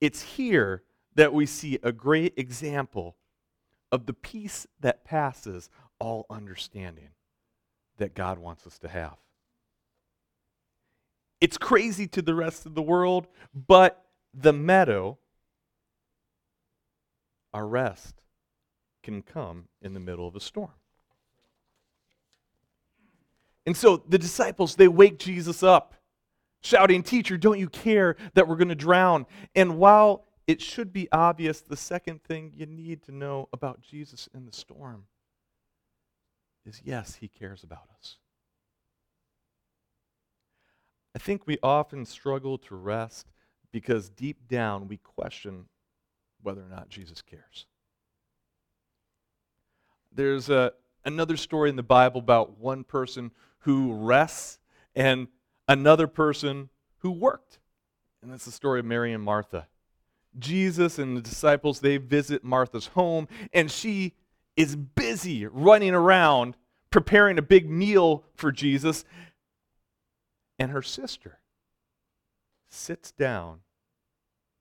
it's 0.00 0.22
here 0.22 0.82
that 1.14 1.32
we 1.32 1.46
see 1.46 1.78
a 1.82 1.92
great 1.92 2.34
example 2.36 3.16
of 3.90 4.06
the 4.06 4.12
peace 4.12 4.66
that 4.80 5.04
passes 5.04 5.70
all 5.98 6.26
understanding 6.28 7.10
that 7.96 8.14
God 8.14 8.38
wants 8.38 8.66
us 8.66 8.78
to 8.80 8.88
have. 8.88 9.16
It's 11.40 11.58
crazy 11.58 12.06
to 12.08 12.22
the 12.22 12.34
rest 12.34 12.66
of 12.66 12.74
the 12.74 12.82
world, 12.82 13.26
but 13.54 14.04
the 14.34 14.52
meadow, 14.52 15.18
our 17.54 17.66
rest, 17.66 18.22
can 19.02 19.22
come 19.22 19.68
in 19.80 19.94
the 19.94 20.00
middle 20.00 20.26
of 20.26 20.34
a 20.34 20.40
storm. 20.40 20.72
And 23.66 23.76
so 23.76 24.02
the 24.08 24.18
disciples, 24.18 24.76
they 24.76 24.88
wake 24.88 25.18
Jesus 25.18 25.62
up, 25.62 25.94
shouting, 26.62 27.02
Teacher, 27.02 27.36
don't 27.36 27.58
you 27.58 27.68
care 27.68 28.16
that 28.34 28.46
we're 28.46 28.56
going 28.56 28.68
to 28.68 28.76
drown? 28.76 29.26
And 29.54 29.76
while 29.78 30.24
it 30.46 30.62
should 30.62 30.92
be 30.92 31.08
obvious, 31.10 31.60
the 31.60 31.76
second 31.76 32.22
thing 32.22 32.52
you 32.56 32.66
need 32.66 33.02
to 33.04 33.12
know 33.12 33.48
about 33.52 33.82
Jesus 33.82 34.28
in 34.32 34.46
the 34.46 34.52
storm 34.52 35.04
is 36.64 36.80
yes, 36.84 37.16
he 37.16 37.28
cares 37.28 37.64
about 37.64 37.88
us. 37.98 38.16
I 41.14 41.18
think 41.18 41.46
we 41.46 41.58
often 41.62 42.04
struggle 42.04 42.58
to 42.58 42.76
rest 42.76 43.26
because 43.72 44.10
deep 44.10 44.48
down 44.48 44.86
we 44.86 44.98
question 44.98 45.64
whether 46.42 46.60
or 46.60 46.68
not 46.68 46.88
Jesus 46.88 47.22
cares. 47.22 47.66
There's 50.12 50.50
a, 50.50 50.72
another 51.04 51.36
story 51.36 51.70
in 51.70 51.76
the 51.76 51.82
Bible 51.82 52.20
about 52.20 52.58
one 52.58 52.84
person 52.84 53.30
who 53.66 53.92
rests 53.92 54.58
and 54.94 55.28
another 55.68 56.06
person 56.06 56.70
who 56.98 57.10
worked. 57.10 57.58
And 58.22 58.32
that's 58.32 58.44
the 58.44 58.52
story 58.52 58.80
of 58.80 58.86
Mary 58.86 59.12
and 59.12 59.22
Martha. 59.22 59.66
Jesus 60.38 60.98
and 60.98 61.16
the 61.16 61.20
disciples, 61.20 61.80
they 61.80 61.96
visit 61.96 62.44
Martha's 62.44 62.86
home, 62.88 63.28
and 63.52 63.70
she 63.70 64.14
is 64.56 64.76
busy 64.76 65.46
running 65.46 65.94
around 65.94 66.56
preparing 66.90 67.38
a 67.38 67.42
big 67.42 67.68
meal 67.68 68.24
for 68.34 68.50
Jesus 68.50 69.04
and 70.58 70.70
her 70.70 70.82
sister 70.82 71.40
sits 72.68 73.10
down, 73.12 73.60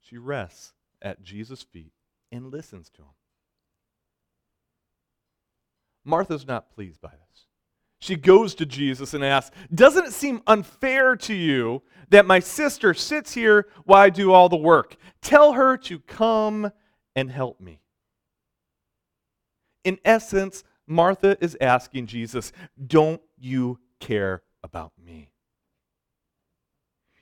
she 0.02 0.18
rests 0.18 0.74
at 1.02 1.24
Jesus' 1.24 1.62
feet 1.62 1.94
and 2.32 2.52
listens 2.52 2.90
to 2.90 3.02
him. 3.02 3.08
Martha's 6.04 6.46
not 6.46 6.74
pleased 6.74 7.02
by 7.02 7.12
this. 7.12 7.45
She 8.06 8.16
goes 8.16 8.54
to 8.56 8.68
Jesus 8.68 9.16
and 9.16 9.26
asks, 9.26 9.56
Doesn't 9.74 10.06
it 10.06 10.14
seem 10.14 10.44
unfair 10.46 11.16
to 11.16 11.34
you 11.34 11.82
that 12.10 12.28
my 12.28 12.40
sister 12.40 12.94
sits 12.94 13.34
here 13.34 13.68
while 13.86 14.04
I 14.04 14.12
do 14.12 14.32
all 14.32 14.48
the 14.48 14.56
work? 14.56 14.96
Tell 15.24 15.54
her 15.54 15.76
to 15.78 15.98
come 16.02 16.72
and 17.16 17.32
help 17.32 17.60
me. 17.60 17.82
In 19.84 19.98
essence, 20.06 20.64
Martha 20.86 21.36
is 21.44 21.58
asking 21.60 22.06
Jesus, 22.06 22.52
Don't 22.86 23.24
you 23.40 23.80
care 24.00 24.44
about 24.64 24.92
me? 25.04 25.32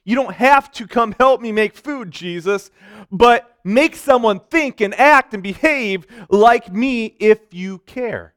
You 0.03 0.15
don't 0.15 0.35
have 0.35 0.69
to 0.73 0.85
come 0.85 1.15
help 1.17 1.39
me 1.39 1.53
make 1.53 1.77
food, 1.77 2.11
Jesus, 2.11 2.71
but 3.09 3.57
make 3.63 3.95
someone 3.95 4.41
think 4.41 4.81
and 4.81 4.93
act 4.95 5.33
and 5.33 5.41
behave 5.41 6.07
like 6.29 6.73
me 6.73 7.05
if 7.05 7.39
you 7.53 7.77
care. 7.79 8.35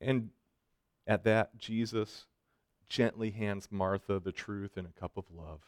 And 0.00 0.30
at 1.10 1.24
that, 1.24 1.58
Jesus 1.58 2.26
gently 2.88 3.32
hands 3.32 3.66
Martha 3.68 4.20
the 4.20 4.30
truth 4.30 4.78
in 4.78 4.86
a 4.86 5.00
cup 5.00 5.16
of 5.16 5.24
love 5.36 5.60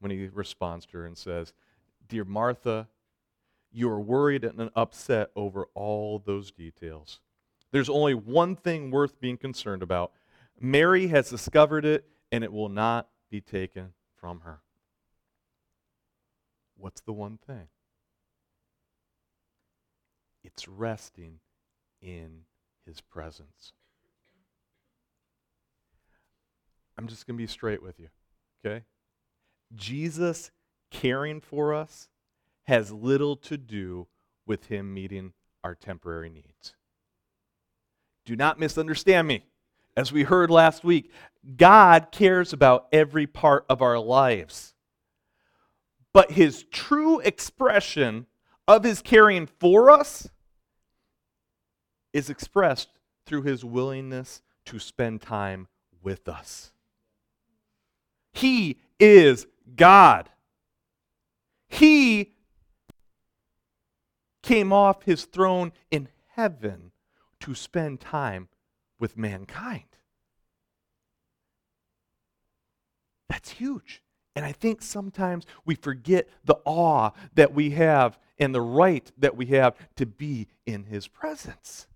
when 0.00 0.10
he 0.10 0.28
responds 0.28 0.84
to 0.84 0.98
her 0.98 1.06
and 1.06 1.16
says, 1.16 1.54
Dear 2.06 2.26
Martha, 2.26 2.86
you 3.72 3.88
are 3.88 4.00
worried 4.00 4.44
and 4.44 4.70
upset 4.76 5.30
over 5.34 5.68
all 5.74 6.18
those 6.18 6.50
details. 6.50 7.20
There's 7.72 7.88
only 7.88 8.12
one 8.12 8.54
thing 8.54 8.90
worth 8.90 9.18
being 9.18 9.38
concerned 9.38 9.82
about. 9.82 10.12
Mary 10.60 11.06
has 11.06 11.30
discovered 11.30 11.86
it, 11.86 12.04
and 12.30 12.44
it 12.44 12.52
will 12.52 12.68
not 12.68 13.08
be 13.30 13.40
taken 13.40 13.94
from 14.20 14.40
her. 14.40 14.60
What's 16.76 17.00
the 17.00 17.14
one 17.14 17.38
thing? 17.46 17.68
It's 20.44 20.68
resting 20.68 21.40
in 22.02 22.42
his 22.84 23.00
presence. 23.00 23.72
I'm 27.00 27.06
just 27.06 27.26
going 27.26 27.38
to 27.38 27.42
be 27.42 27.46
straight 27.46 27.82
with 27.82 27.98
you, 27.98 28.08
okay? 28.62 28.84
Jesus 29.74 30.50
caring 30.90 31.40
for 31.40 31.72
us 31.72 32.10
has 32.64 32.92
little 32.92 33.36
to 33.36 33.56
do 33.56 34.06
with 34.46 34.66
him 34.66 34.92
meeting 34.92 35.32
our 35.64 35.74
temporary 35.74 36.28
needs. 36.28 36.74
Do 38.26 38.36
not 38.36 38.60
misunderstand 38.60 39.26
me. 39.26 39.46
As 39.96 40.12
we 40.12 40.24
heard 40.24 40.50
last 40.50 40.84
week, 40.84 41.10
God 41.56 42.08
cares 42.12 42.52
about 42.52 42.86
every 42.92 43.26
part 43.26 43.64
of 43.70 43.80
our 43.80 43.98
lives. 43.98 44.74
But 46.12 46.32
his 46.32 46.64
true 46.64 47.20
expression 47.20 48.26
of 48.68 48.84
his 48.84 49.00
caring 49.00 49.46
for 49.46 49.90
us 49.90 50.28
is 52.12 52.28
expressed 52.28 52.90
through 53.24 53.44
his 53.44 53.64
willingness 53.64 54.42
to 54.66 54.78
spend 54.78 55.22
time 55.22 55.66
with 56.02 56.28
us. 56.28 56.72
He 58.32 58.78
is 58.98 59.46
God. 59.76 60.28
He 61.68 62.32
came 64.42 64.72
off 64.72 65.02
his 65.04 65.24
throne 65.24 65.72
in 65.90 66.08
heaven 66.28 66.92
to 67.40 67.54
spend 67.54 68.00
time 68.00 68.48
with 68.98 69.16
mankind. 69.16 69.84
That's 73.28 73.50
huge. 73.50 74.02
And 74.36 74.44
I 74.44 74.52
think 74.52 74.82
sometimes 74.82 75.44
we 75.64 75.74
forget 75.74 76.28
the 76.44 76.58
awe 76.64 77.10
that 77.34 77.52
we 77.54 77.70
have 77.70 78.18
and 78.38 78.54
the 78.54 78.60
right 78.60 79.10
that 79.18 79.36
we 79.36 79.46
have 79.46 79.76
to 79.96 80.06
be 80.06 80.48
in 80.66 80.84
his 80.84 81.08
presence. 81.08 81.86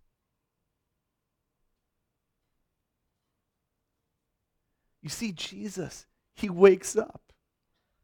You 5.02 5.10
see, 5.10 5.32
Jesus, 5.32 6.06
he 6.34 6.50
wakes 6.50 6.96
up, 6.96 7.32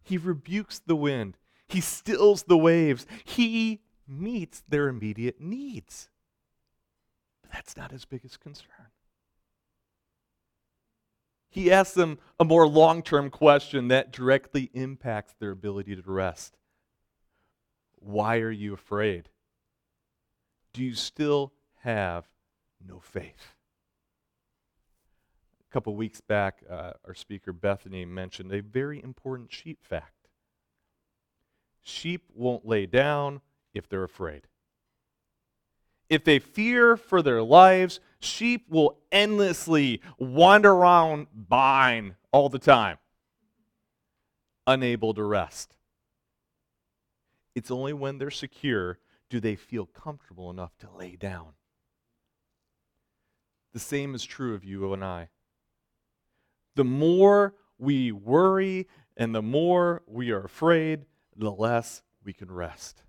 he 0.02 0.16
rebukes 0.16 0.78
the 0.78 0.96
wind, 0.96 1.36
he 1.68 1.80
stills 1.80 2.44
the 2.44 2.58
waves, 2.58 3.06
he 3.24 3.80
meets 4.06 4.62
their 4.68 4.88
immediate 4.88 5.40
needs. 5.40 6.08
But 7.42 7.52
that's 7.52 7.76
not 7.76 7.92
his 7.92 8.04
biggest 8.04 8.40
concern. 8.40 8.90
He 11.48 11.70
asks 11.70 11.94
them 11.94 12.18
a 12.38 12.44
more 12.44 12.66
long 12.66 13.02
term 13.02 13.28
question 13.28 13.88
that 13.88 14.12
directly 14.12 14.70
impacts 14.72 15.34
their 15.38 15.50
ability 15.50 15.96
to 15.96 16.02
rest. 16.02 16.56
Why 17.96 18.38
are 18.38 18.52
you 18.52 18.72
afraid? 18.72 19.28
Do 20.72 20.84
you 20.84 20.94
still 20.94 21.52
have 21.82 22.28
no 22.84 23.00
faith? 23.00 23.56
A 25.70 25.72
couple 25.72 25.94
weeks 25.94 26.20
back, 26.20 26.64
uh, 26.68 26.92
our 27.06 27.14
speaker 27.14 27.52
Bethany 27.52 28.04
mentioned 28.04 28.52
a 28.52 28.60
very 28.60 29.00
important 29.00 29.52
sheep 29.52 29.84
fact. 29.84 30.28
Sheep 31.82 32.24
won't 32.34 32.66
lay 32.66 32.86
down 32.86 33.40
if 33.72 33.88
they're 33.88 34.02
afraid. 34.02 34.48
If 36.08 36.24
they 36.24 36.40
fear 36.40 36.96
for 36.96 37.22
their 37.22 37.40
lives, 37.40 38.00
sheep 38.18 38.66
will 38.68 38.98
endlessly 39.12 40.02
wander 40.18 40.72
around 40.72 41.28
buying 41.32 42.16
all 42.32 42.48
the 42.48 42.58
time 42.58 42.98
unable 44.66 45.14
to 45.14 45.22
rest. 45.22 45.74
It's 47.54 47.70
only 47.70 47.92
when 47.92 48.18
they're 48.18 48.30
secure 48.30 48.98
do 49.28 49.38
they 49.38 49.54
feel 49.54 49.86
comfortable 49.86 50.50
enough 50.50 50.76
to 50.78 50.88
lay 50.90 51.14
down. 51.14 51.52
The 53.72 53.78
same 53.78 54.16
is 54.16 54.24
true 54.24 54.54
of 54.54 54.64
you 54.64 54.92
and 54.92 55.04
I. 55.04 55.28
The 56.80 56.84
more 56.84 57.54
we 57.76 58.10
worry 58.10 58.88
and 59.14 59.34
the 59.34 59.42
more 59.42 60.00
we 60.06 60.30
are 60.30 60.42
afraid, 60.42 61.04
the 61.36 61.50
less 61.50 62.02
we 62.24 62.32
can 62.32 62.50
rest. 62.50 63.02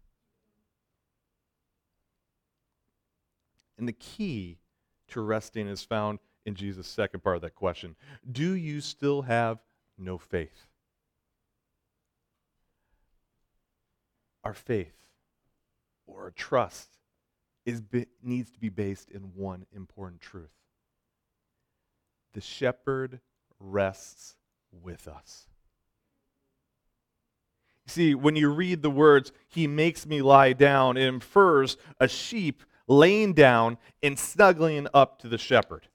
And 3.78 3.88
the 3.88 3.94
key 3.94 4.58
to 5.08 5.22
resting 5.22 5.70
is 5.70 5.86
found 5.86 6.20
in 6.46 6.54
Jesus' 6.54 6.86
second 6.86 7.24
part 7.24 7.38
of 7.38 7.44
that 7.44 7.56
question 7.56 7.96
Do 8.30 8.52
you 8.58 8.82
still 8.82 9.22
have 9.22 9.60
no 9.98 10.18
faith? 10.18 10.68
Our 14.44 14.54
faith 14.54 14.98
or 16.06 16.24
our 16.24 16.32
trust 16.32 16.98
is, 17.66 17.82
needs 18.22 18.52
to 18.52 18.60
be 18.60 18.68
based 18.68 19.10
in 19.10 19.32
one 19.34 19.66
important 19.74 20.20
truth 20.20 20.52
the 22.34 22.42
shepherd 22.42 23.22
rests 23.62 24.36
with 24.72 25.08
us. 25.08 25.48
See, 27.88 28.16
when 28.16 28.36
you 28.36 28.50
read 28.50 28.82
the 28.82 28.90
words, 28.90 29.32
He 29.48 29.68
makes 29.68 30.06
me 30.06 30.22
lie 30.22 30.54
down, 30.54 30.98
it 30.98 31.06
infers 31.06 31.78
a 32.00 32.08
sheep 32.08 32.64
laying 32.88 33.34
down 33.34 33.78
and 34.02 34.18
snuggling 34.18 34.88
up 34.94 35.20
to 35.20 35.28
the 35.28 35.38
shepherd. 35.38 35.88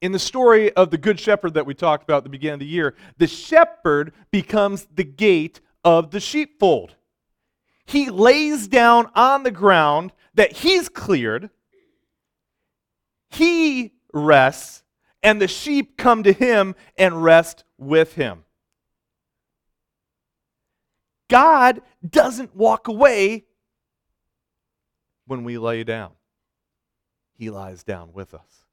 In 0.00 0.12
the 0.12 0.18
story 0.18 0.72
of 0.74 0.90
the 0.90 0.98
Good 0.98 1.18
Shepherd 1.18 1.54
that 1.54 1.66
we 1.66 1.74
talked 1.74 2.04
about 2.04 2.18
at 2.18 2.24
the 2.24 2.30
beginning 2.30 2.54
of 2.54 2.60
the 2.60 2.66
year, 2.66 2.94
the 3.16 3.26
shepherd 3.26 4.12
becomes 4.30 4.86
the 4.94 5.04
gate 5.04 5.60
of 5.84 6.10
the 6.10 6.20
sheepfold. 6.20 6.94
He 7.84 8.08
lays 8.10 8.68
down 8.68 9.10
on 9.14 9.42
the 9.42 9.50
ground 9.50 10.12
that 10.34 10.52
he's 10.52 10.88
cleared, 10.88 11.50
he 13.30 13.92
rests, 14.12 14.84
and 15.22 15.40
the 15.40 15.48
sheep 15.48 15.96
come 15.96 16.22
to 16.22 16.32
him 16.32 16.74
and 16.96 17.22
rest 17.22 17.64
with 17.76 18.14
him. 18.14 18.44
God 21.28 21.82
doesn't 22.08 22.56
walk 22.56 22.88
away 22.88 23.44
when 25.26 25.44
we 25.44 25.58
lay 25.58 25.84
down, 25.84 26.12
He 27.34 27.50
lies 27.50 27.84
down 27.84 28.12
with 28.12 28.34
us. 28.34 28.64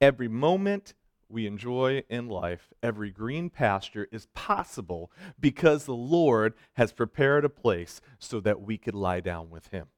Every 0.00 0.28
moment 0.28 0.94
we 1.28 1.46
enjoy 1.46 2.02
in 2.08 2.28
life, 2.28 2.72
every 2.82 3.10
green 3.10 3.50
pasture 3.50 4.08
is 4.10 4.26
possible 4.34 5.10
because 5.38 5.84
the 5.84 5.94
Lord 5.94 6.54
has 6.74 6.92
prepared 6.92 7.44
a 7.44 7.50
place 7.50 8.00
so 8.18 8.40
that 8.40 8.62
we 8.62 8.78
could 8.78 8.94
lie 8.94 9.20
down 9.20 9.50
with 9.50 9.68
Him. 9.68 9.88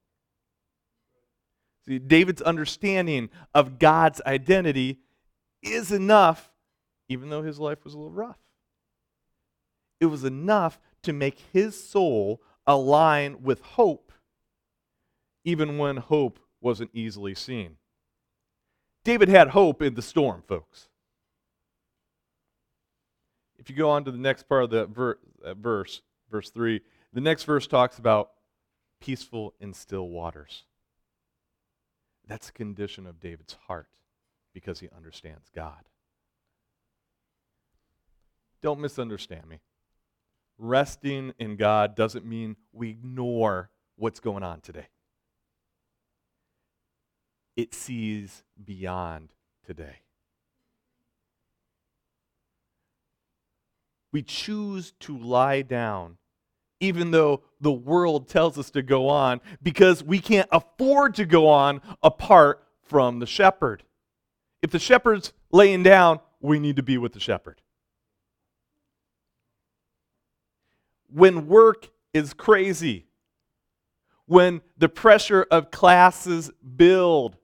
See, 1.89 1.99
David's 1.99 2.43
understanding 2.43 3.31
of 3.55 3.79
God's 3.79 4.21
identity 4.27 4.99
is 5.63 5.93
enough, 5.93 6.53
even 7.09 7.31
though 7.31 7.43
his 7.43 7.59
life 7.59 7.85
was 7.85 7.95
a 7.95 7.99
little 7.99 8.13
rough. 8.13 8.39
It 10.01 10.07
was 10.07 10.25
enough 10.25 10.81
to 11.03 11.13
make 11.13 11.41
his 11.53 11.81
soul 11.81 12.43
align 12.67 13.43
with 13.43 13.61
hope, 13.61 14.13
even 15.45 15.79
when 15.79 15.97
hope 15.97 16.41
wasn't 16.61 16.91
easily 16.93 17.35
seen. 17.35 17.77
David 19.05 19.29
had 19.29 19.49
hope 19.49 19.83
in 19.83 19.95
the 19.95 20.03
storm, 20.03 20.43
folks. 20.49 20.89
If 23.59 23.71
you 23.71 23.77
go 23.77 23.91
on 23.91 24.05
to 24.05 24.11
the 24.11 24.19
next 24.19 24.49
part 24.49 24.65
of 24.65 24.71
that, 24.71 24.89
ver- 24.89 25.19
that 25.45 25.59
verse, 25.59 26.03
verse 26.31 26.51
3, 26.51 26.81
the 27.13 27.21
next 27.21 27.45
verse 27.45 27.69
talks 27.69 27.99
about 27.99 28.31
peaceful 29.01 29.55
and 29.61 29.75
still 29.75 30.09
waters. 30.09 30.65
That's 32.27 32.49
a 32.49 32.53
condition 32.53 33.07
of 33.07 33.21
David's 33.21 33.57
heart 33.67 33.89
because 34.53 34.81
he 34.81 34.89
understands 34.97 35.49
God. 35.55 35.89
Don't 38.63 38.81
misunderstand 38.81 39.47
me 39.49 39.61
resting 40.59 41.33
in 41.39 41.57
God 41.57 41.95
doesn't 41.95 42.25
mean 42.25 42.57
we 42.73 42.91
ignore 42.91 43.71
what's 43.97 44.21
going 44.21 44.43
on 44.43 44.61
today. 44.61 44.87
It 47.57 47.75
sees 47.75 48.45
beyond 48.63 49.33
today. 49.65 50.01
We 54.13 54.23
choose 54.23 54.93
to 55.01 55.17
lie 55.17 55.63
down 55.63 56.19
even 56.81 57.11
though 57.11 57.43
the 57.61 57.73
world 57.73 58.29
tells 58.29 58.59
us 58.59 58.71
to 58.71 58.83
go 58.83 59.09
on 59.09 59.41
because 59.63 60.03
we 60.03 60.19
can't 60.19 60.49
afford 60.53 61.15
to 61.15 61.25
go 61.25 61.49
on 61.49 61.81
apart 62.03 62.63
from 62.83 63.19
the 63.19 63.27
shepherd. 63.27 63.83
If 64.63 64.71
the 64.71 64.79
shepherd's 64.79 65.33
laying 65.51 65.83
down, 65.83 66.21
we 66.41 66.59
need 66.59 66.77
to 66.77 66.83
be 66.83 66.99
with 66.99 67.13
the 67.13 67.21
shepherd. 67.21 67.61
when 71.17 71.47
work 71.47 71.89
is 72.13 72.35
crazy, 72.35 73.07
when 74.27 74.61
the 74.77 74.89
pressure 74.89 75.47
of 75.51 75.71
classes 75.71 76.51
build, 76.77 77.37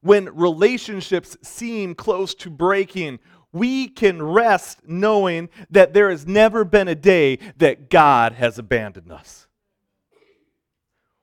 when 0.00 0.26
relationships 0.36 1.36
seem 1.42 1.94
close 1.94 2.34
to 2.36 2.50
breaking, 2.50 3.18
we 3.52 3.88
can 3.88 4.22
rest 4.22 4.80
knowing 4.86 5.48
that 5.70 5.94
there 5.94 6.10
has 6.10 6.26
never 6.26 6.64
been 6.64 6.88
a 6.88 6.94
day 6.94 7.38
that 7.56 7.90
God 7.90 8.32
has 8.34 8.58
abandoned 8.58 9.10
us. 9.10 9.46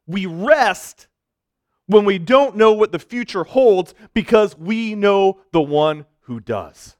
We 0.07 0.25
rest 0.25 1.07
when 1.87 2.05
we 2.05 2.17
don't 2.17 2.55
know 2.55 2.73
what 2.73 2.91
the 2.91 2.99
future 2.99 3.43
holds 3.43 3.93
because 4.13 4.57
we 4.57 4.95
know 4.95 5.41
the 5.51 5.61
one 5.61 6.05
who 6.21 6.39
does. 6.39 6.95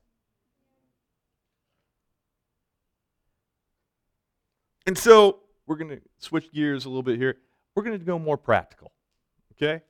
And 4.85 4.97
so 4.97 5.39
we're 5.65 5.77
going 5.77 5.89
to 5.89 6.01
switch 6.19 6.51
gears 6.51 6.85
a 6.85 6.89
little 6.89 7.03
bit 7.03 7.17
here. 7.17 7.38
We're 7.73 7.83
going 7.83 7.97
to 7.97 8.05
go 8.05 8.19
more 8.19 8.38
practical. 8.38 8.91
Okay? 9.53 9.81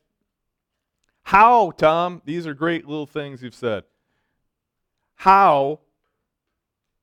How, 1.24 1.72
Tom? 1.72 2.22
These 2.24 2.48
are 2.48 2.54
great 2.54 2.88
little 2.88 3.06
things 3.06 3.44
you've 3.44 3.56
said. 3.56 3.84
How 5.16 5.80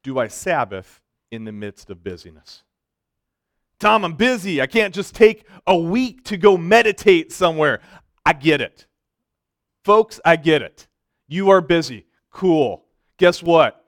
do 0.03 0.19
I 0.19 0.29
Sabbath 0.29 1.01
in 1.31 1.45
the 1.45 1.53
midst 1.53 1.91
of 1.91 2.05
busyness? 2.05 2.63
Tom, 3.79 4.05
I'm 4.05 4.15
busy. 4.15 4.61
I 4.61 4.67
can't 4.67 4.95
just 4.95 5.15
take 5.15 5.45
a 5.67 5.77
week 5.77 6.25
to 6.25 6.37
go 6.37 6.57
meditate 6.57 7.33
somewhere. 7.33 7.81
I 8.25 8.33
get 8.33 8.61
it. 8.61 8.87
Folks, 9.83 10.21
I 10.25 10.37
get 10.37 10.63
it. 10.63 10.87
You 11.27 11.51
are 11.51 11.61
busy. 11.61 12.07
Cool. 12.31 12.85
Guess 13.17 13.43
what? 13.43 13.85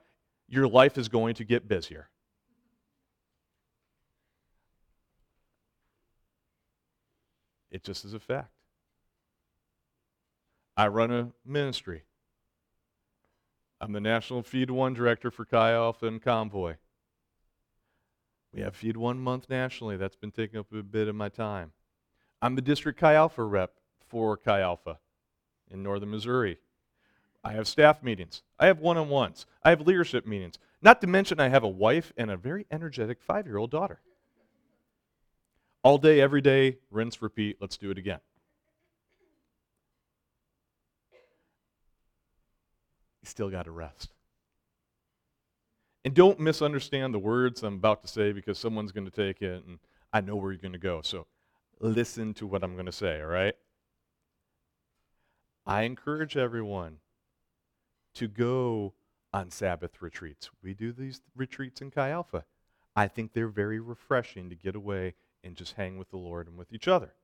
Your 0.49 0.67
life 0.67 0.97
is 0.97 1.07
going 1.07 1.35
to 1.35 1.45
get 1.45 1.67
busier. 1.67 2.09
It 7.71 7.83
just 7.83 8.05
is 8.05 8.13
a 8.13 8.19
fact. 8.19 8.51
I 10.77 10.87
run 10.87 11.11
a 11.11 11.31
ministry. 11.45 12.03
I'm 13.85 13.93
the 13.93 14.01
National 14.01 14.41
Feed 14.41 14.71
One 14.71 14.95
Director 14.95 15.29
for 15.29 15.45
Chi 15.45 15.71
Alpha 15.71 16.07
and 16.07 16.19
Convoy. 16.19 16.77
We 18.51 18.61
have 18.61 18.75
Feed 18.75 18.97
One 18.97 19.19
month 19.19 19.47
nationally. 19.47 19.95
That's 19.95 20.15
been 20.15 20.31
taking 20.31 20.59
up 20.59 20.73
a 20.73 20.81
bit 20.81 21.07
of 21.07 21.13
my 21.13 21.29
time. 21.29 21.71
I'm 22.41 22.55
the 22.55 22.63
District 22.63 22.99
Chi 22.99 23.13
Alpha 23.13 23.43
rep 23.43 23.73
for 24.07 24.37
Chi 24.37 24.59
Alpha 24.59 24.97
in 25.69 25.83
northern 25.83 26.09
Missouri. 26.09 26.57
I 27.43 27.51
have 27.51 27.67
staff 27.67 28.01
meetings. 28.01 28.41
I 28.57 28.65
have 28.65 28.79
one 28.79 28.97
on 28.97 29.07
ones. 29.07 29.45
I 29.63 29.69
have 29.69 29.81
leadership 29.81 30.25
meetings. 30.25 30.57
Not 30.81 30.99
to 31.01 31.05
mention, 31.05 31.39
I 31.39 31.49
have 31.49 31.63
a 31.63 31.69
wife 31.69 32.11
and 32.17 32.31
a 32.31 32.37
very 32.37 32.65
energetic 32.71 33.21
five 33.21 33.45
year 33.45 33.57
old 33.57 33.69
daughter. 33.69 34.01
All 35.83 35.99
day, 35.99 36.21
every 36.21 36.41
day, 36.41 36.79
rinse, 36.89 37.21
repeat, 37.21 37.57
let's 37.61 37.77
do 37.77 37.91
it 37.91 37.99
again. 37.99 38.21
You 43.25 43.29
still 43.29 43.49
got 43.49 43.65
to 43.65 43.71
rest. 43.71 44.13
And 46.03 46.13
don't 46.13 46.39
misunderstand 46.39 47.11
the 47.11 47.19
words 47.19 47.63
I'm 47.63 47.73
about 47.73 48.03
to 48.03 48.07
say 48.07 48.31
because 48.31 48.59
someone's 48.59 48.91
going 48.91 49.09
to 49.09 49.11
take 49.11 49.41
it 49.41 49.65
and 49.65 49.79
I 50.13 50.21
know 50.21 50.35
where 50.35 50.51
you're 50.51 50.61
going 50.61 50.73
to 50.73 50.77
go. 50.77 51.01
So 51.01 51.25
listen 51.79 52.35
to 52.35 52.45
what 52.45 52.63
I'm 52.63 52.75
going 52.75 52.85
to 52.85 52.91
say, 52.91 53.19
all 53.19 53.25
right? 53.27 53.55
I 55.65 55.81
encourage 55.81 56.37
everyone 56.37 56.97
to 58.13 58.27
go 58.27 58.93
on 59.33 59.49
Sabbath 59.49 60.03
retreats. 60.03 60.51
We 60.61 60.75
do 60.75 60.91
these 60.91 61.21
retreats 61.35 61.81
in 61.81 61.89
Chi 61.89 62.11
Alpha. 62.11 62.45
I 62.95 63.07
think 63.07 63.33
they're 63.33 63.47
very 63.47 63.79
refreshing 63.79 64.51
to 64.51 64.55
get 64.55 64.75
away 64.75 65.15
and 65.43 65.55
just 65.55 65.73
hang 65.73 65.97
with 65.97 66.11
the 66.11 66.17
Lord 66.17 66.47
and 66.47 66.59
with 66.59 66.71
each 66.71 66.87
other. 66.87 67.15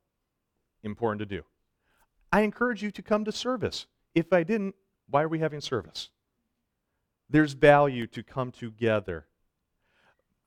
Important 0.81 1.19
to 1.19 1.27
do. 1.27 1.43
I 2.31 2.41
encourage 2.41 2.81
you 2.81 2.89
to 2.89 3.03
come 3.03 3.23
to 3.25 3.31
service. 3.31 3.85
If 4.15 4.33
I 4.33 4.41
didn't, 4.41 4.73
why 5.11 5.23
are 5.23 5.27
we 5.27 5.39
having 5.39 5.61
service? 5.61 6.09
There's 7.29 7.53
value 7.53 8.07
to 8.07 8.23
come 8.23 8.51
together. 8.51 9.27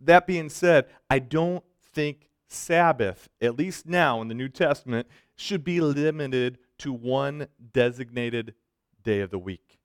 That 0.00 0.26
being 0.26 0.48
said, 0.48 0.86
I 1.08 1.18
don't 1.18 1.64
think 1.94 2.28
Sabbath, 2.48 3.28
at 3.40 3.56
least 3.56 3.86
now 3.86 4.20
in 4.20 4.28
the 4.28 4.34
New 4.34 4.48
Testament, 4.48 5.08
should 5.36 5.64
be 5.64 5.80
limited 5.80 6.58
to 6.78 6.92
one 6.92 7.48
designated 7.72 8.54
day 9.02 9.20
of 9.20 9.30
the 9.30 9.38
week. 9.38 9.78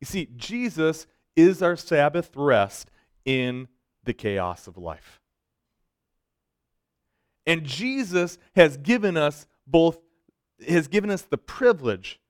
You 0.00 0.06
see, 0.06 0.28
Jesus 0.36 1.06
is 1.34 1.62
our 1.62 1.76
Sabbath 1.76 2.30
rest 2.36 2.90
in 3.24 3.68
the 4.04 4.12
chaos 4.12 4.66
of 4.66 4.76
life. 4.76 5.20
And 7.46 7.64
Jesus 7.64 8.38
has 8.54 8.76
given 8.76 9.16
us 9.16 9.46
both 9.66 9.98
has 10.68 10.88
given 10.88 11.10
us 11.10 11.22
the 11.22 11.38
privilege 11.38 12.20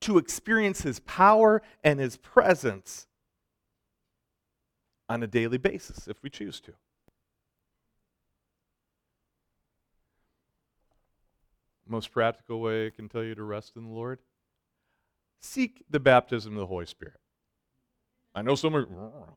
to 0.00 0.18
experience 0.18 0.82
his 0.82 1.00
power 1.00 1.62
and 1.84 2.00
his 2.00 2.16
presence 2.16 3.06
on 5.08 5.22
a 5.22 5.26
daily 5.26 5.58
basis 5.58 6.08
if 6.08 6.22
we 6.22 6.30
choose 6.30 6.60
to. 6.60 6.72
Most 11.86 12.12
practical 12.12 12.60
way 12.60 12.86
I 12.86 12.90
can 12.90 13.08
tell 13.08 13.24
you 13.24 13.34
to 13.34 13.42
rest 13.42 13.72
in 13.76 13.84
the 13.84 13.90
Lord 13.90 14.20
seek 15.40 15.82
the 15.90 16.00
baptism 16.00 16.52
of 16.52 16.60
the 16.60 16.66
Holy 16.66 16.86
Spirit. 16.86 17.18
I 18.34 18.42
know 18.42 18.54
some 18.54 18.76
are, 18.76 18.86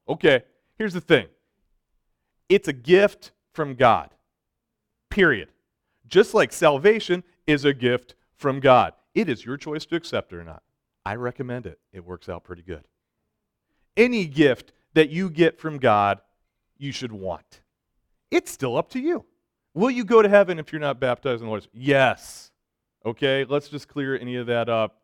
okay, 0.07 0.43
here's 0.77 0.93
the 0.93 1.01
thing 1.01 1.27
it's 2.49 2.67
a 2.67 2.73
gift 2.73 3.31
from 3.53 3.75
God, 3.75 4.11
period. 5.09 5.49
Just 6.07 6.33
like 6.33 6.51
salvation 6.51 7.23
is 7.47 7.65
a 7.65 7.73
gift 7.73 8.15
from 8.35 8.59
God. 8.59 8.93
It 9.15 9.29
is 9.29 9.45
your 9.45 9.57
choice 9.57 9.85
to 9.87 9.95
accept 9.95 10.33
it 10.33 10.37
or 10.37 10.43
not. 10.43 10.63
I 11.05 11.15
recommend 11.15 11.65
it, 11.65 11.79
it 11.91 12.05
works 12.05 12.29
out 12.29 12.43
pretty 12.43 12.61
good. 12.61 12.87
Any 13.95 14.25
gift 14.25 14.71
that 14.93 15.09
you 15.09 15.29
get 15.29 15.59
from 15.59 15.77
God, 15.77 16.19
you 16.77 16.91
should 16.91 17.11
want. 17.11 17.61
It's 18.31 18.51
still 18.51 18.77
up 18.77 18.89
to 18.91 18.99
you. 18.99 19.25
Will 19.73 19.91
you 19.91 20.03
go 20.03 20.21
to 20.21 20.29
heaven 20.29 20.59
if 20.59 20.71
you're 20.71 20.79
not 20.81 20.99
baptized 20.99 21.41
in 21.41 21.45
the 21.45 21.49
Lord? 21.49 21.67
Yes. 21.73 22.51
Okay, 23.05 23.45
let's 23.47 23.67
just 23.67 23.87
clear 23.87 24.17
any 24.17 24.35
of 24.37 24.47
that 24.47 24.69
up. 24.69 25.01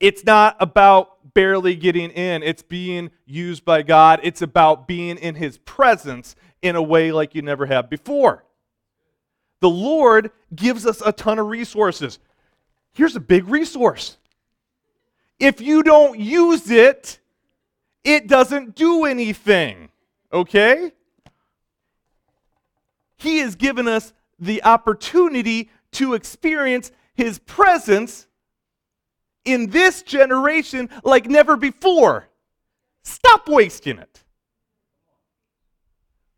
It's 0.00 0.24
not 0.24 0.56
about 0.58 1.32
barely 1.32 1.76
getting 1.76 2.10
in, 2.10 2.42
it's 2.42 2.62
being 2.62 3.10
used 3.24 3.64
by 3.64 3.82
God. 3.82 4.20
It's 4.24 4.42
about 4.42 4.88
being 4.88 5.16
in 5.16 5.36
His 5.36 5.58
presence 5.58 6.34
in 6.60 6.74
a 6.74 6.82
way 6.82 7.12
like 7.12 7.34
you 7.34 7.42
never 7.42 7.66
have 7.66 7.88
before. 7.88 8.44
The 9.60 9.70
Lord 9.70 10.32
gives 10.54 10.86
us 10.86 11.00
a 11.06 11.12
ton 11.12 11.38
of 11.38 11.46
resources. 11.46 12.18
Here's 12.92 13.16
a 13.16 13.20
big 13.20 13.48
resource. 13.48 14.18
If 15.38 15.60
you 15.60 15.82
don't 15.82 16.18
use 16.18 16.70
it, 16.70 17.18
it 18.04 18.26
doesn't 18.26 18.74
do 18.74 19.04
anything. 19.04 19.88
Okay? 20.32 20.92
He 23.16 23.38
has 23.38 23.54
given 23.54 23.88
us 23.88 24.12
the 24.38 24.62
opportunity 24.64 25.70
to 25.92 26.14
experience 26.14 26.90
His 27.14 27.38
presence 27.38 28.26
in 29.44 29.70
this 29.70 30.02
generation 30.02 30.88
like 31.04 31.26
never 31.26 31.56
before. 31.56 32.28
Stop 33.02 33.48
wasting 33.48 33.98
it. 33.98 34.22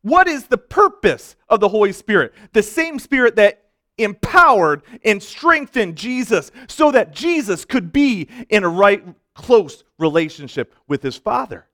What 0.03 0.29
is 0.29 0.47
the 0.47 0.59
purpose 0.59 1.37
of 1.49 1.61
the 1.61 1.69
Holy 1.69 1.93
Spirit? 1.93 2.35
The 2.53 2.63
same 2.63 2.99
Spirit 2.99 3.37
that 3.37 3.64
empowered 3.99 4.83
and 5.05 5.23
strengthened 5.23 5.97
Jesus 5.97 6.51
so 6.69 6.91
that 6.91 7.15
Jesus 7.15 7.65
could 7.65 7.93
be 7.93 8.29
in 8.49 8.65
a 8.65 8.69
right, 8.69 9.05
close 9.35 9.85
relationship 9.99 10.75
with 10.89 11.03
his 11.03 11.17
Father. 11.17 11.67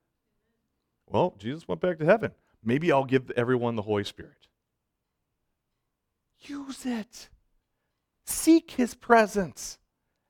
Well, 1.06 1.34
Jesus 1.38 1.66
went 1.66 1.80
back 1.80 1.98
to 1.98 2.04
heaven. 2.04 2.32
Maybe 2.62 2.92
I'll 2.92 3.04
give 3.04 3.30
everyone 3.32 3.76
the 3.76 3.82
Holy 3.82 4.04
Spirit. 4.04 4.46
Use 6.42 6.86
it. 6.86 7.28
Seek 8.24 8.72
his 8.72 8.94
presence. 8.94 9.78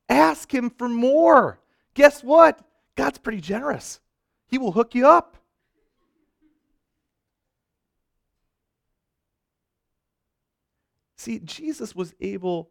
Ask 0.08 0.52
him 0.52 0.70
for 0.70 0.88
more. 0.88 1.60
Guess 1.94 2.24
what? 2.24 2.60
God's 2.96 3.18
pretty 3.18 3.40
generous. 3.40 4.00
He 4.48 4.58
will 4.58 4.72
hook 4.72 4.94
you 4.94 5.06
up. 5.06 5.36
See, 11.20 11.38
Jesus 11.38 11.94
was 11.94 12.14
able 12.22 12.70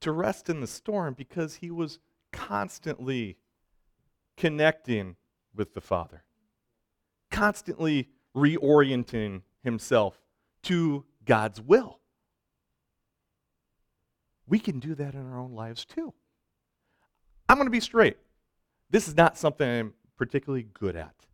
to 0.00 0.12
rest 0.12 0.48
in 0.48 0.60
the 0.60 0.68
storm 0.68 1.12
because 1.12 1.56
he 1.56 1.72
was 1.72 1.98
constantly 2.30 3.36
connecting 4.36 5.16
with 5.56 5.74
the 5.74 5.80
Father, 5.80 6.22
constantly 7.32 8.08
reorienting 8.32 9.42
himself 9.64 10.20
to 10.62 11.04
God's 11.24 11.60
will. 11.60 11.98
We 14.46 14.60
can 14.60 14.78
do 14.78 14.94
that 14.94 15.14
in 15.14 15.28
our 15.28 15.40
own 15.40 15.56
lives 15.56 15.84
too. 15.84 16.14
I'm 17.48 17.56
going 17.56 17.66
to 17.66 17.72
be 17.72 17.80
straight. 17.80 18.18
This 18.88 19.08
is 19.08 19.16
not 19.16 19.36
something 19.36 19.68
I'm 19.68 19.94
particularly 20.16 20.68
good 20.74 20.94
at. 20.94 21.26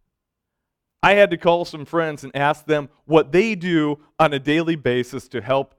I 1.02 1.12
had 1.16 1.30
to 1.32 1.36
call 1.36 1.66
some 1.66 1.84
friends 1.84 2.24
and 2.24 2.34
ask 2.34 2.64
them 2.64 2.88
what 3.04 3.30
they 3.30 3.54
do 3.54 3.98
on 4.18 4.32
a 4.32 4.38
daily 4.38 4.76
basis 4.76 5.28
to 5.28 5.42
help 5.42 5.74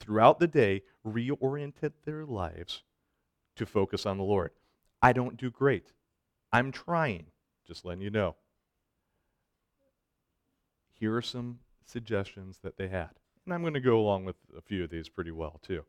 throughout 0.00 0.40
the 0.40 0.48
day 0.48 0.82
reoriented 1.06 1.92
their 2.04 2.24
lives 2.24 2.82
to 3.56 3.66
focus 3.66 4.06
on 4.06 4.16
the 4.16 4.24
Lord. 4.24 4.50
I 5.02 5.12
don't 5.12 5.36
do 5.36 5.50
great. 5.50 5.92
I'm 6.52 6.72
trying, 6.72 7.26
just 7.66 7.84
letting 7.84 8.02
you 8.02 8.10
know. 8.10 8.34
Here 10.94 11.14
are 11.14 11.22
some 11.22 11.60
suggestions 11.86 12.58
that 12.62 12.76
they 12.76 12.88
had. 12.88 13.10
And 13.44 13.54
I'm 13.54 13.62
going 13.62 13.74
to 13.74 13.80
go 13.80 13.98
along 13.98 14.24
with 14.24 14.36
a 14.56 14.60
few 14.60 14.84
of 14.84 14.90
these 14.90 15.08
pretty 15.08 15.30
well, 15.30 15.60
too. 15.62 15.84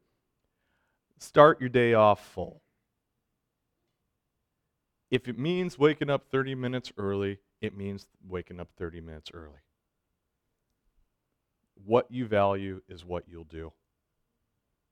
Start 1.17 1.59
your 1.59 1.69
day 1.69 1.93
off 1.93 2.25
full. 2.25 2.61
If 5.09 5.27
it 5.27 5.37
means 5.37 5.77
waking 5.77 6.09
up 6.09 6.25
30 6.31 6.55
minutes 6.55 6.91
early, 6.97 7.39
it 7.59 7.75
means 7.75 8.07
waking 8.27 8.59
up 8.59 8.69
30 8.77 9.01
minutes 9.01 9.29
early. 9.33 9.59
What 11.85 12.09
you 12.09 12.25
value 12.25 12.81
is 12.87 13.03
what 13.03 13.25
you'll 13.27 13.43
do. 13.43 13.73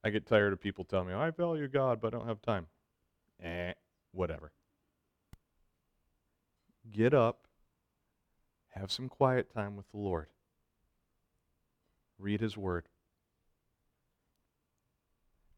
I 0.03 0.09
get 0.09 0.25
tired 0.25 0.53
of 0.53 0.61
people 0.61 0.85
telling 0.85 1.07
me, 1.07 1.13
I 1.13 1.29
value 1.31 1.67
God, 1.67 1.99
but 1.99 2.13
I 2.13 2.17
don't 2.17 2.27
have 2.27 2.41
time. 2.41 2.67
Eh, 3.43 3.73
whatever. 4.11 4.51
Get 6.89 7.13
up, 7.13 7.47
have 8.69 8.91
some 8.91 9.09
quiet 9.09 9.53
time 9.53 9.75
with 9.75 9.89
the 9.91 9.97
Lord, 9.97 10.27
read 12.17 12.39
His 12.39 12.57
Word. 12.57 12.87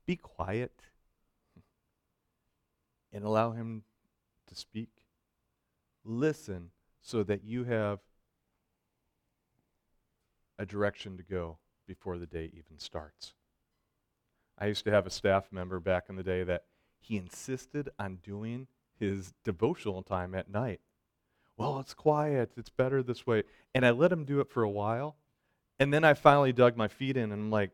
Be 0.06 0.16
quiet 0.16 0.82
and 3.14 3.24
allow 3.24 3.52
Him 3.52 3.84
to 4.48 4.56
speak. 4.56 4.90
Listen 6.04 6.72
so 7.00 7.24
that 7.24 7.44
you 7.44 7.64
have 7.66 8.00
a 10.58 10.66
direction 10.66 11.18
to 11.18 11.24
go 11.24 11.58
before 11.88 12.18
the 12.18 12.26
day 12.26 12.52
even 12.54 12.78
starts. 12.78 13.34
I 14.62 14.68
used 14.68 14.86
to 14.86 14.92
have 14.92 15.08
a 15.08 15.10
staff 15.10 15.52
member 15.52 15.80
back 15.80 16.06
in 16.08 16.16
the 16.16 16.24
day 16.24 16.44
that 16.44 16.66
he 17.00 17.18
insisted 17.18 17.90
on 17.98 18.18
doing 18.18 18.68
his 19.00 19.34
devotional 19.44 20.04
time 20.04 20.36
at 20.36 20.52
night. 20.52 20.82
Well, 21.58 21.80
it's 21.80 21.96
quiet. 21.96 22.52
It's 22.56 22.70
better 22.70 23.02
this 23.02 23.26
way. 23.26 23.42
And 23.74 23.84
I 23.84 23.90
let 23.90 24.12
him 24.12 24.24
do 24.24 24.40
it 24.40 24.52
for 24.52 24.62
a 24.62 24.70
while. 24.70 25.16
And 25.80 25.92
then 25.92 26.04
I 26.04 26.14
finally 26.14 26.54
dug 26.54 26.78
my 26.78 26.88
feet 26.88 27.18
in 27.18 27.32
and 27.32 27.34
I'm 27.34 27.50
like, 27.50 27.72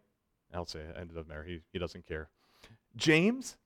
I'll 0.53 0.65
say 0.65 0.79
it. 0.79 0.95
It 0.95 1.09
doesn't 1.09 1.27
matter. 1.27 1.43
He, 1.43 1.59
he 1.73 1.77
doesn't 1.77 2.07
care. 2.07 2.29
James, 2.95 3.57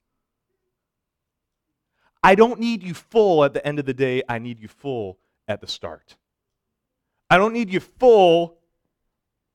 I 2.23 2.33
don't 2.33 2.59
need 2.59 2.81
you 2.81 2.95
full 2.95 3.43
at 3.43 3.53
the 3.53 3.65
end 3.65 3.77
of 3.77 3.85
the 3.85 3.93
day. 3.93 4.23
I 4.27 4.39
need 4.39 4.59
you 4.59 4.67
full 4.67 5.19
at 5.47 5.61
the 5.61 5.67
start. 5.67 6.15
I 7.29 7.37
don't 7.37 7.53
need 7.53 7.71
you 7.71 7.81
full 7.81 8.57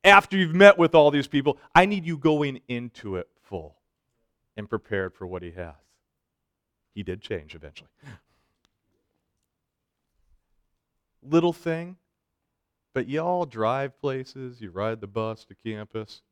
after 0.04 0.36
you've 0.36 0.54
met 0.54 0.78
with 0.78 0.94
all 0.94 1.10
these 1.10 1.26
people. 1.26 1.58
I 1.74 1.84
need 1.84 2.06
you 2.06 2.16
going 2.16 2.60
into 2.68 3.16
it 3.16 3.28
full 3.48 3.76
and 4.56 4.68
prepared 4.68 5.14
for 5.14 5.26
what 5.26 5.42
he 5.42 5.52
has. 5.52 5.74
He 6.94 7.02
did 7.02 7.20
change 7.20 7.54
eventually. 7.54 7.90
Little 11.22 11.52
thing, 11.52 11.96
but 12.94 13.08
y'all 13.08 13.44
drive 13.44 14.00
places, 14.00 14.60
you 14.60 14.70
ride 14.70 15.00
the 15.00 15.06
bus 15.06 15.44
to 15.44 15.54
campus. 15.54 16.22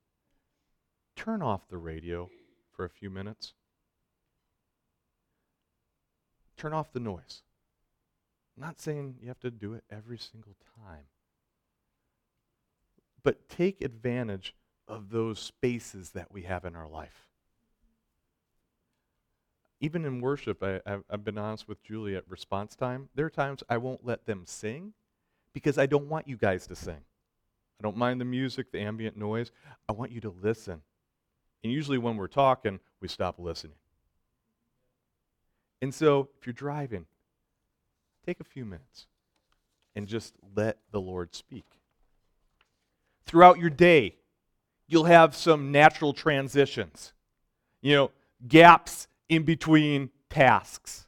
Turn 1.16 1.42
off 1.42 1.68
the 1.68 1.78
radio 1.78 2.30
for 2.72 2.84
a 2.84 2.90
few 2.90 3.10
minutes. 3.10 3.54
Turn 6.56 6.72
off 6.72 6.92
the 6.92 7.00
noise. 7.00 7.42
I'm 8.56 8.62
not 8.62 8.80
saying 8.80 9.16
you 9.20 9.28
have 9.28 9.40
to 9.40 9.50
do 9.50 9.74
it 9.74 9.84
every 9.90 10.18
single 10.18 10.56
time. 10.80 11.04
But 13.22 13.48
take 13.48 13.82
advantage 13.82 14.54
of 14.88 15.10
those 15.10 15.38
spaces 15.38 16.10
that 16.10 16.32
we 16.32 16.42
have 16.42 16.64
in 16.64 16.76
our 16.76 16.88
life. 16.88 17.28
even 19.84 20.06
in 20.06 20.22
worship, 20.22 20.62
I, 20.62 20.80
I've 21.10 21.24
been 21.24 21.36
honest 21.36 21.68
with 21.68 21.82
Julie 21.82 22.16
at 22.16 22.24
response 22.26 22.74
time. 22.74 23.10
There 23.14 23.26
are 23.26 23.30
times 23.30 23.62
I 23.68 23.76
won't 23.76 24.02
let 24.02 24.24
them 24.24 24.44
sing 24.46 24.94
because 25.52 25.76
I 25.76 25.84
don't 25.84 26.08
want 26.08 26.26
you 26.26 26.38
guys 26.38 26.66
to 26.68 26.74
sing. 26.74 27.02
I 27.78 27.82
don't 27.82 27.98
mind 27.98 28.18
the 28.18 28.24
music, 28.24 28.72
the 28.72 28.80
ambient 28.80 29.14
noise. 29.14 29.52
I 29.86 29.92
want 29.92 30.10
you 30.10 30.22
to 30.22 30.34
listen. 30.42 30.80
And 31.62 31.70
usually 31.70 31.98
when 31.98 32.16
we're 32.16 32.28
talking, 32.28 32.80
we 33.02 33.08
stop 33.08 33.38
listening. 33.38 33.76
And 35.82 35.92
so 35.92 36.30
if 36.38 36.46
you're 36.46 36.54
driving, 36.54 37.04
take 38.24 38.40
a 38.40 38.44
few 38.44 38.64
minutes 38.64 39.06
and 39.94 40.06
just 40.06 40.32
let 40.56 40.78
the 40.92 41.00
Lord 41.00 41.34
speak. 41.34 41.66
Throughout 43.26 43.58
your 43.58 43.70
day, 43.70 44.16
you'll 44.86 45.04
have 45.04 45.34
some 45.34 45.72
natural 45.72 46.12
transitions, 46.12 47.12
you 47.80 47.94
know, 47.94 48.10
gaps 48.46 49.08
in 49.28 49.42
between 49.42 50.10
tasks. 50.28 51.06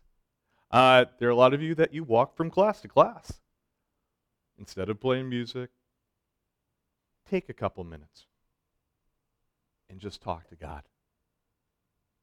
Uh, 0.70 1.04
there 1.18 1.28
are 1.28 1.32
a 1.32 1.36
lot 1.36 1.54
of 1.54 1.62
you 1.62 1.74
that 1.74 1.92
you 1.92 2.04
walk 2.04 2.36
from 2.36 2.50
class 2.50 2.80
to 2.80 2.88
class. 2.88 3.40
Instead 4.58 4.88
of 4.88 5.00
playing 5.00 5.28
music, 5.28 5.70
take 7.28 7.48
a 7.48 7.52
couple 7.52 7.84
minutes 7.84 8.26
and 9.90 10.00
just 10.00 10.22
talk 10.22 10.48
to 10.48 10.56
God. 10.56 10.82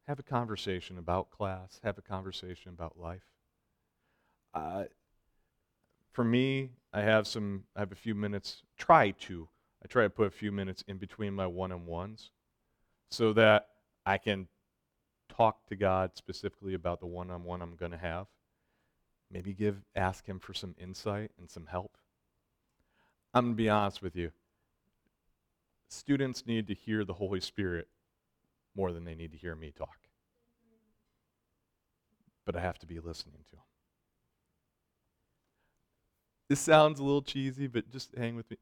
Have 0.08 0.20
a 0.20 0.24
conversation 0.24 0.97
about 0.97 1.30
class, 1.30 1.80
have 1.84 1.97
a 1.97 2.01
conversation 2.01 2.70
about 2.70 2.99
life. 2.99 3.24
Uh, 4.54 4.86
for 6.12 6.24
me, 6.24 6.72
I 6.91 7.01
have 7.01 7.26
some, 7.28 7.64
I 7.76 7.80
have 7.80 7.91
a 7.91 7.95
few 7.95 8.14
minutes, 8.14 8.64
try 8.78 9.12
to, 9.12 9.47
I 9.84 9.88
try 9.88 10.03
to 10.03 10.09
put 10.09 10.27
a 10.27 10.31
few 10.31 10.51
minutes 10.51 10.84
in 10.88 10.97
between 10.97 11.34
my 11.34 11.45
one 11.45 11.71
on 11.71 11.86
ones 11.86 12.31
so 13.11 13.34
that 13.34 13.67
I 14.05 14.17
can 14.17 14.47
talk 15.29 15.65
to 15.67 15.75
God 15.75 16.11
specifically 16.15 16.73
about 16.73 16.99
the 16.99 17.05
one 17.05 17.29
on 17.29 17.43
one 17.43 17.61
I'm 17.61 17.75
going 17.75 17.91
to 17.91 17.97
have. 17.97 18.27
Maybe 19.29 19.53
give, 19.53 19.81
ask 19.95 20.25
Him 20.25 20.39
for 20.39 20.53
some 20.53 20.75
insight 20.79 21.31
and 21.38 21.49
some 21.49 21.65
help. 21.65 21.97
I'm 23.34 23.45
going 23.45 23.53
to 23.53 23.57
be 23.57 23.69
honest 23.69 24.01
with 24.01 24.15
you. 24.15 24.31
Students 25.89 26.45
need 26.45 26.67
to 26.67 26.73
hear 26.73 27.03
the 27.03 27.13
Holy 27.13 27.39
Spirit 27.39 27.88
more 28.75 28.91
than 28.91 29.03
they 29.05 29.15
need 29.15 29.31
to 29.31 29.38
hear 29.38 29.55
me 29.55 29.71
talk. 29.71 29.97
But 32.45 32.55
I 32.55 32.61
have 32.61 32.79
to 32.79 32.88
be 32.88 32.99
listening 32.99 33.43
to 33.49 33.51
them. 33.51 33.59
This 36.49 36.59
sounds 36.59 36.99
a 36.99 37.03
little 37.03 37.21
cheesy, 37.21 37.67
but 37.67 37.89
just 37.89 38.15
hang 38.15 38.36
with 38.36 38.49
me. 38.49 38.57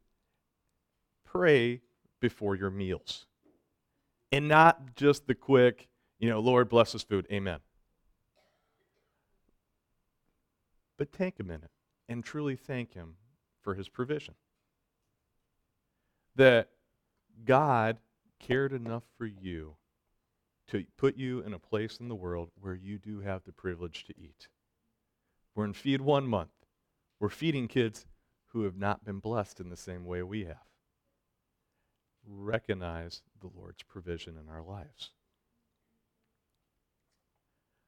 Pray 1.32 1.82
before 2.20 2.56
your 2.56 2.70
meals. 2.70 3.26
And 4.32 4.48
not 4.48 4.96
just 4.96 5.28
the 5.28 5.36
quick, 5.36 5.88
you 6.20 6.30
know, 6.30 6.40
Lord 6.40 6.70
bless 6.70 6.92
this 6.92 7.04
food, 7.04 7.28
amen. 7.32 7.60
But 10.98 11.12
take 11.12 11.40
a 11.40 11.44
minute 11.44 11.72
and 12.10 12.24
truly 12.24 12.56
thank 12.56 12.94
Him 12.94 13.16
for 13.62 13.76
His 13.76 13.88
provision. 13.88 14.36
That 16.36 16.70
God 17.46 17.98
cared 18.40 18.74
enough 18.74 19.04
for 19.18 19.26
you 19.26 19.76
to 20.68 20.86
put 20.98 21.18
you 21.18 21.42
in 21.42 21.54
a 21.54 21.60
place 21.60 21.98
in 22.00 22.08
the 22.08 22.16
world 22.16 22.50
where 22.60 22.76
you 22.76 22.98
do 22.98 23.22
have 23.22 23.44
the 23.44 23.52
privilege 23.52 24.06
to 24.06 24.14
eat. 24.18 24.48
We're 25.56 25.66
in 25.66 25.74
Feed 25.74 26.02
One 26.02 26.28
month. 26.28 26.52
We're 27.20 27.30
feeding 27.30 27.68
kids 27.68 28.06
who 28.48 28.64
have 28.64 28.78
not 28.78 29.04
been 29.06 29.20
blessed 29.20 29.60
in 29.60 29.70
the 29.70 29.78
same 29.78 30.06
way 30.06 30.24
we 30.24 30.46
have. 30.46 30.71
Recognize 32.28 33.22
the 33.42 33.50
Lord's 33.56 33.84
provision 33.84 34.38
in 34.38 34.50
our 34.50 34.62
lives. 34.62 35.12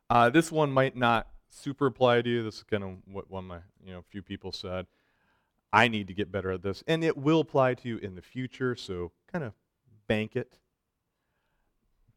Uh, 0.09 0.29
this 0.29 0.51
one 0.51 0.71
might 0.71 0.95
not 0.95 1.27
super 1.49 1.87
apply 1.87 2.21
to 2.21 2.29
you. 2.29 2.43
This 2.43 2.57
is 2.57 2.63
kind 2.63 2.83
of 2.83 2.89
what 3.05 3.29
one 3.29 3.45
of 3.45 3.47
my, 3.47 3.59
you 3.83 3.93
know, 3.93 4.03
few 4.09 4.21
people 4.21 4.51
said. 4.51 4.87
I 5.71 5.87
need 5.87 6.07
to 6.07 6.13
get 6.13 6.31
better 6.31 6.51
at 6.51 6.61
this. 6.61 6.83
And 6.87 7.03
it 7.03 7.17
will 7.17 7.39
apply 7.39 7.73
to 7.75 7.87
you 7.87 7.97
in 7.97 8.15
the 8.15 8.21
future, 8.21 8.75
so 8.75 9.11
kind 9.31 9.43
of 9.43 9.53
bank 10.07 10.35
it. 10.35 10.59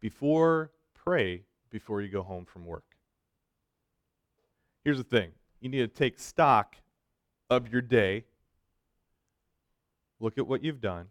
Before, 0.00 0.72
pray 0.94 1.44
before 1.70 2.02
you 2.02 2.08
go 2.08 2.22
home 2.22 2.44
from 2.44 2.66
work. 2.66 2.84
Here's 4.84 4.98
the 4.98 5.04
thing 5.04 5.32
you 5.60 5.68
need 5.68 5.78
to 5.78 5.88
take 5.88 6.18
stock 6.18 6.76
of 7.48 7.72
your 7.72 7.80
day, 7.80 8.24
look 10.20 10.38
at 10.38 10.46
what 10.46 10.62
you've 10.62 10.80
done, 10.80 11.06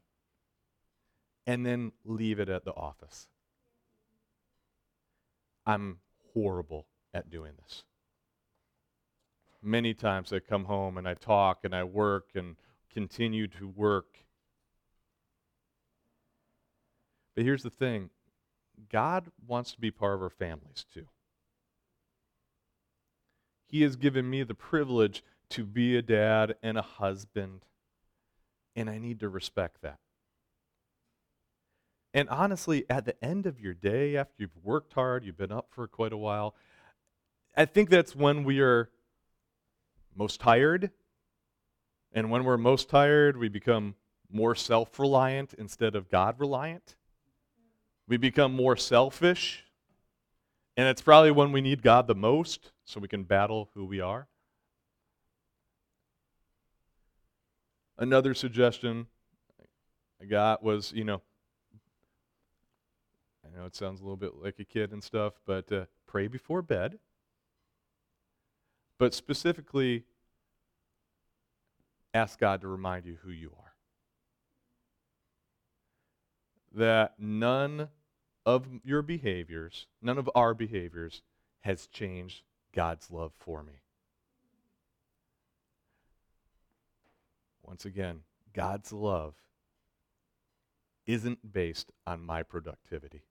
and 1.46 1.66
then 1.66 1.91
leave 2.04 2.39
it 2.39 2.50
at 2.50 2.66
the 2.66 2.74
office. 2.74 3.28
I'm 5.66 6.00
horrible 6.34 6.88
at 7.14 7.30
doing 7.30 7.54
this. 7.62 7.84
Many 9.62 9.93
times 9.93 10.32
I 10.32 10.39
come 10.39 10.66
home 10.66 10.98
and 10.98 11.08
I 11.08 11.16
talk 11.16 11.60
and 11.64 11.74
I 11.74 11.84
work 11.84 12.30
and 12.36 12.56
continue 12.93 13.48
to 13.48 13.68
work. 13.68 14.26
But 17.36 17.43
here's 17.43 17.64
the 17.64 17.70
thing 17.70 18.10
God 18.89 19.32
wants 19.46 19.72
to 19.74 19.80
be 19.80 19.91
part 19.91 20.16
of 20.16 20.22
our 20.22 20.30
families 20.30 20.86
too. 20.93 21.08
He 23.66 23.82
has 23.82 23.96
given 23.96 24.30
me 24.30 24.43
the 24.43 24.54
privilege 24.54 25.24
to 25.50 25.66
be 25.66 25.98
a 25.98 26.02
dad 26.02 26.56
and 26.62 26.78
a 26.78 26.84
husband, 26.84 27.66
and 28.76 28.89
I 28.89 29.00
need 29.00 29.20
to 29.22 29.30
respect 29.30 29.82
that. 29.82 30.00
And 32.16 32.30
honestly, 32.30 32.86
at 32.89 33.03
the 33.03 33.22
end 33.22 33.45
of 33.45 33.59
your 33.59 33.74
day, 33.74 34.16
after 34.16 34.36
you've 34.38 34.63
worked 34.63 34.93
hard, 34.93 35.26
you've 35.26 35.38
been 35.38 35.51
up 35.51 35.68
for 35.72 35.86
quite 35.86 36.13
a 36.13 36.18
while, 36.18 36.55
I 37.57 37.66
think 37.66 37.89
that's 37.89 38.16
when 38.16 38.45
we 38.45 38.61
are 38.61 38.89
most 40.16 40.39
tired. 40.39 40.91
And 42.13 42.32
when 42.32 42.45
we're 42.45 42.55
most 42.55 42.89
tired, 42.89 43.36
we 43.36 43.49
become 43.49 43.95
more 44.32 44.55
self 44.55 44.97
reliant 44.97 45.55
instead 45.55 45.93
of 45.93 46.09
God 46.09 46.39
reliant. 46.39 46.95
We 48.07 48.16
become 48.16 48.53
more 48.53 48.78
selfish. 48.78 49.66
And 50.78 50.88
it's 50.88 51.01
probably 51.01 51.32
when 51.32 51.51
we 51.51 51.59
need 51.59 51.82
God 51.82 52.07
the 52.07 52.16
most 52.16 52.72
so 52.86 53.01
we 53.01 53.09
can 53.09 53.24
battle 53.24 53.70
who 53.74 53.84
we 53.84 53.99
are. 53.99 54.30
Another 57.97 58.34
suggestion 58.34 59.07
I 60.22 60.26
got 60.26 60.63
was, 60.63 60.93
you 60.93 61.03
know, 61.03 61.22
Know 63.56 63.66
it 63.66 63.76
sounds 63.76 64.01
a 64.01 64.03
little 64.03 64.18
bit 64.18 64.34
like 64.43 64.60
a 64.60 64.66
kid 64.66 64.91
and 64.91 65.01
stuff, 65.01 65.34
but 65.45 65.72
uh, 65.72 65.86
pray 66.08 66.28
before 66.28 66.62
bed. 66.62 66.99
But 68.97 69.14
specifically, 69.14 70.03
ask 72.14 72.38
God 72.38 72.62
to 72.62 72.68
remind 72.68 73.06
you 73.06 73.18
who 73.24 73.32
you 73.32 73.51
are. 73.58 73.74
That 76.74 77.14
none 77.18 77.88
of 78.45 78.68
your 78.84 79.01
behaviors, 79.01 79.88
none 80.01 80.18
of 80.18 80.30
our 80.36 80.53
behaviors, 80.53 81.22
has 81.62 81.88
changed 81.88 82.43
God's 82.74 83.10
love 83.10 83.32
for 83.38 83.64
me. 83.64 83.82
Once 87.64 87.86
again, 87.86 88.20
God's 88.53 88.91
love 88.91 89.34
isn't 91.06 91.53
based 91.53 91.91
on 92.06 92.22
my 92.22 92.43
productivity. 92.43 93.24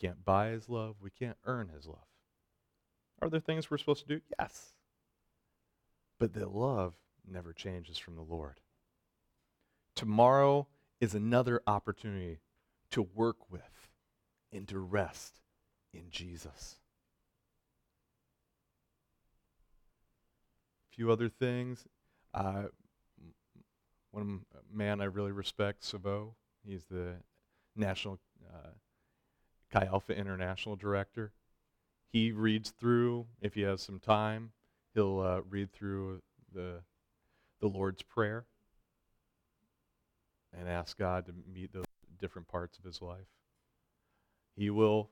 Can't 0.00 0.24
buy 0.24 0.48
his 0.48 0.68
love. 0.68 0.96
We 1.00 1.10
can't 1.10 1.36
earn 1.44 1.68
his 1.68 1.86
love. 1.86 2.06
Are 3.20 3.28
there 3.28 3.40
things 3.40 3.70
we're 3.70 3.78
supposed 3.78 4.06
to 4.06 4.14
do? 4.14 4.20
Yes. 4.38 4.74
But 6.18 6.34
the 6.34 6.48
love 6.48 6.94
never 7.26 7.52
changes 7.52 7.98
from 7.98 8.14
the 8.16 8.22
Lord. 8.22 8.60
Tomorrow 9.94 10.68
is 11.00 11.14
another 11.14 11.62
opportunity 11.66 12.38
to 12.90 13.02
work 13.02 13.50
with 13.50 13.88
and 14.52 14.66
to 14.68 14.78
rest 14.78 15.40
in 15.92 16.10
Jesus. 16.10 16.76
A 20.90 20.94
few 20.94 21.10
other 21.10 21.28
things. 21.28 21.86
Uh, 22.32 22.64
one 24.10 24.40
man 24.72 25.00
I 25.00 25.04
really 25.04 25.32
respect, 25.32 25.84
Savo. 25.84 26.34
He's 26.64 26.84
the 26.90 27.16
national 27.76 28.18
uh, 28.52 28.70
Chi 29.72 29.84
Alpha 29.84 30.16
International 30.16 30.76
director. 30.76 31.32
He 32.10 32.32
reads 32.32 32.70
through, 32.70 33.26
if 33.40 33.54
he 33.54 33.62
has 33.62 33.82
some 33.82 34.00
time, 34.00 34.52
he'll 34.94 35.20
uh, 35.20 35.40
read 35.48 35.72
through 35.72 36.22
the, 36.54 36.80
the 37.60 37.68
Lord's 37.68 38.02
Prayer 38.02 38.46
and 40.58 40.68
ask 40.68 40.96
God 40.96 41.26
to 41.26 41.32
meet 41.52 41.72
those 41.72 41.84
different 42.18 42.48
parts 42.48 42.78
of 42.78 42.84
his 42.84 43.02
life. 43.02 43.28
He 44.56 44.70
will 44.70 45.10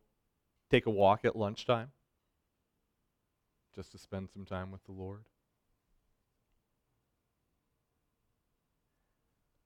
take 0.71 0.87
a 0.87 0.91
walk 0.91 1.25
at 1.25 1.37
lunchtime 1.37 1.93
just 3.75 3.93
to 3.93 3.99
spend 3.99 4.31
some 4.31 4.47
time 4.47 4.73
with 4.73 4.83
the 4.85 4.93
Lord. 4.93 5.25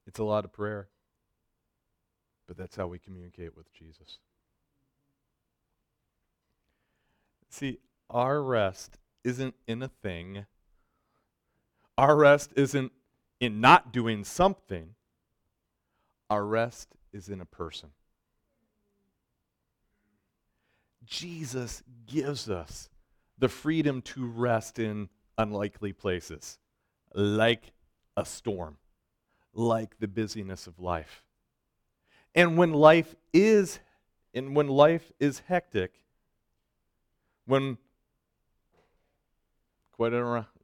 It's 0.06 0.18
a 0.18 0.24
lot 0.24 0.44
of 0.44 0.52
prayer. 0.52 0.88
but 2.48 2.56
that's 2.56 2.74
how 2.74 2.88
we 2.88 2.98
communicate 2.98 3.56
with 3.56 3.72
Jesus. 3.72 4.18
See, 7.50 7.78
our 8.08 8.42
rest 8.42 8.98
isn't 9.24 9.54
in 9.66 9.82
a 9.82 9.88
thing. 9.88 10.46
Our 11.98 12.16
rest 12.16 12.52
isn't 12.56 12.92
in 13.40 13.60
not 13.60 13.92
doing 13.92 14.24
something. 14.24 14.94
Our 16.30 16.44
rest 16.44 16.96
is 17.12 17.28
in 17.28 17.40
a 17.40 17.44
person. 17.44 17.90
Jesus 21.04 21.82
gives 22.06 22.48
us 22.48 22.88
the 23.38 23.48
freedom 23.48 24.00
to 24.02 24.26
rest 24.26 24.78
in 24.78 25.08
unlikely 25.36 25.92
places, 25.92 26.58
like 27.14 27.72
a 28.16 28.24
storm, 28.24 28.76
like 29.52 29.98
the 29.98 30.06
busyness 30.06 30.68
of 30.68 30.78
life. 30.78 31.24
And 32.34 32.56
when 32.56 32.72
life 32.72 33.16
is 33.32 33.80
and 34.32 34.54
when 34.54 34.68
life 34.68 35.10
is 35.18 35.40
hectic, 35.48 35.94
when 37.50 37.78
quite 39.90 40.12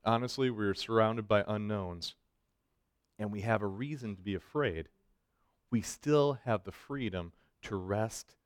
honestly 0.04 0.50
we're 0.50 0.72
surrounded 0.72 1.26
by 1.26 1.42
unknowns 1.48 2.14
and 3.18 3.32
we 3.32 3.40
have 3.40 3.60
a 3.60 3.66
reason 3.66 4.14
to 4.14 4.22
be 4.22 4.36
afraid, 4.36 4.88
we 5.68 5.80
still 5.80 6.38
have 6.44 6.62
the 6.62 6.70
freedom 6.70 7.32
to 7.62 7.74
rest 7.74 8.36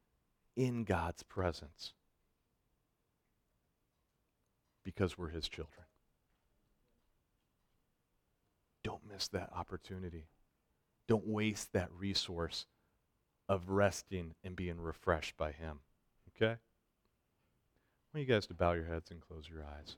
in 0.57 0.85
God's 0.85 1.23
presence 1.23 1.93
because 4.85 5.19
we're 5.19 5.29
His 5.29 5.47
children. 5.47 5.85
Don't 8.83 9.07
miss 9.07 9.29
that 9.29 9.51
opportunity. 9.55 10.29
Don't 11.07 11.27
waste 11.27 11.75
that 11.75 11.91
resource 11.93 12.65
of 13.51 13.69
resting 13.69 14.35
and 14.43 14.57
being 14.57 14.81
refreshed 14.81 15.37
by 15.37 15.53
Him. 15.53 15.81
Okay? 16.35 16.57
Want 18.13 18.27
you 18.27 18.35
guys 18.35 18.47
to 18.49 18.55
bow 18.55 18.73
your 18.73 18.87
heads 18.87 19.13
and 19.13 19.21
close 19.21 19.49
your 19.49 19.63
eyes. 19.63 19.97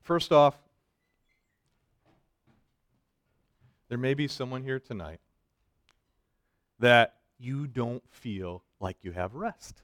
First 0.00 0.32
off, 0.32 0.56
there 3.88 3.98
may 3.98 4.14
be 4.14 4.28
someone 4.28 4.62
here 4.62 4.80
tonight 4.80 5.20
that 6.78 7.16
you 7.38 7.66
don't 7.66 8.02
feel 8.10 8.62
like 8.80 8.96
you 9.02 9.12
have 9.12 9.34
rest. 9.34 9.82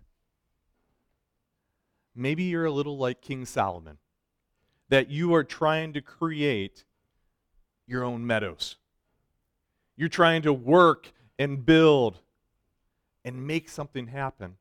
Maybe 2.15 2.45
you're 2.45 2.65
a 2.65 2.71
little 2.71 2.97
like 2.97 3.21
King 3.21 3.45
Solomon, 3.45 3.99
that 4.89 5.11
you 5.11 5.35
are 5.35 5.45
trying 5.45 5.93
to 5.93 6.01
create 6.01 6.85
your 7.87 8.05
own 8.05 8.27
meadows. 8.27 8.77
You're 10.01 10.09
trying 10.09 10.41
to 10.43 10.53
work 10.55 11.13
and 11.39 11.67
build 11.67 12.21
and 13.23 13.47
make 13.47 13.69
something 13.69 14.07
happen, 14.07 14.57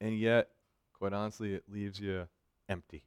and 0.00 0.16
yet, 0.16 0.50
quite 0.92 1.12
honestly, 1.12 1.54
it 1.54 1.64
leaves 1.68 1.98
you 1.98 2.28
empty. 2.68 3.02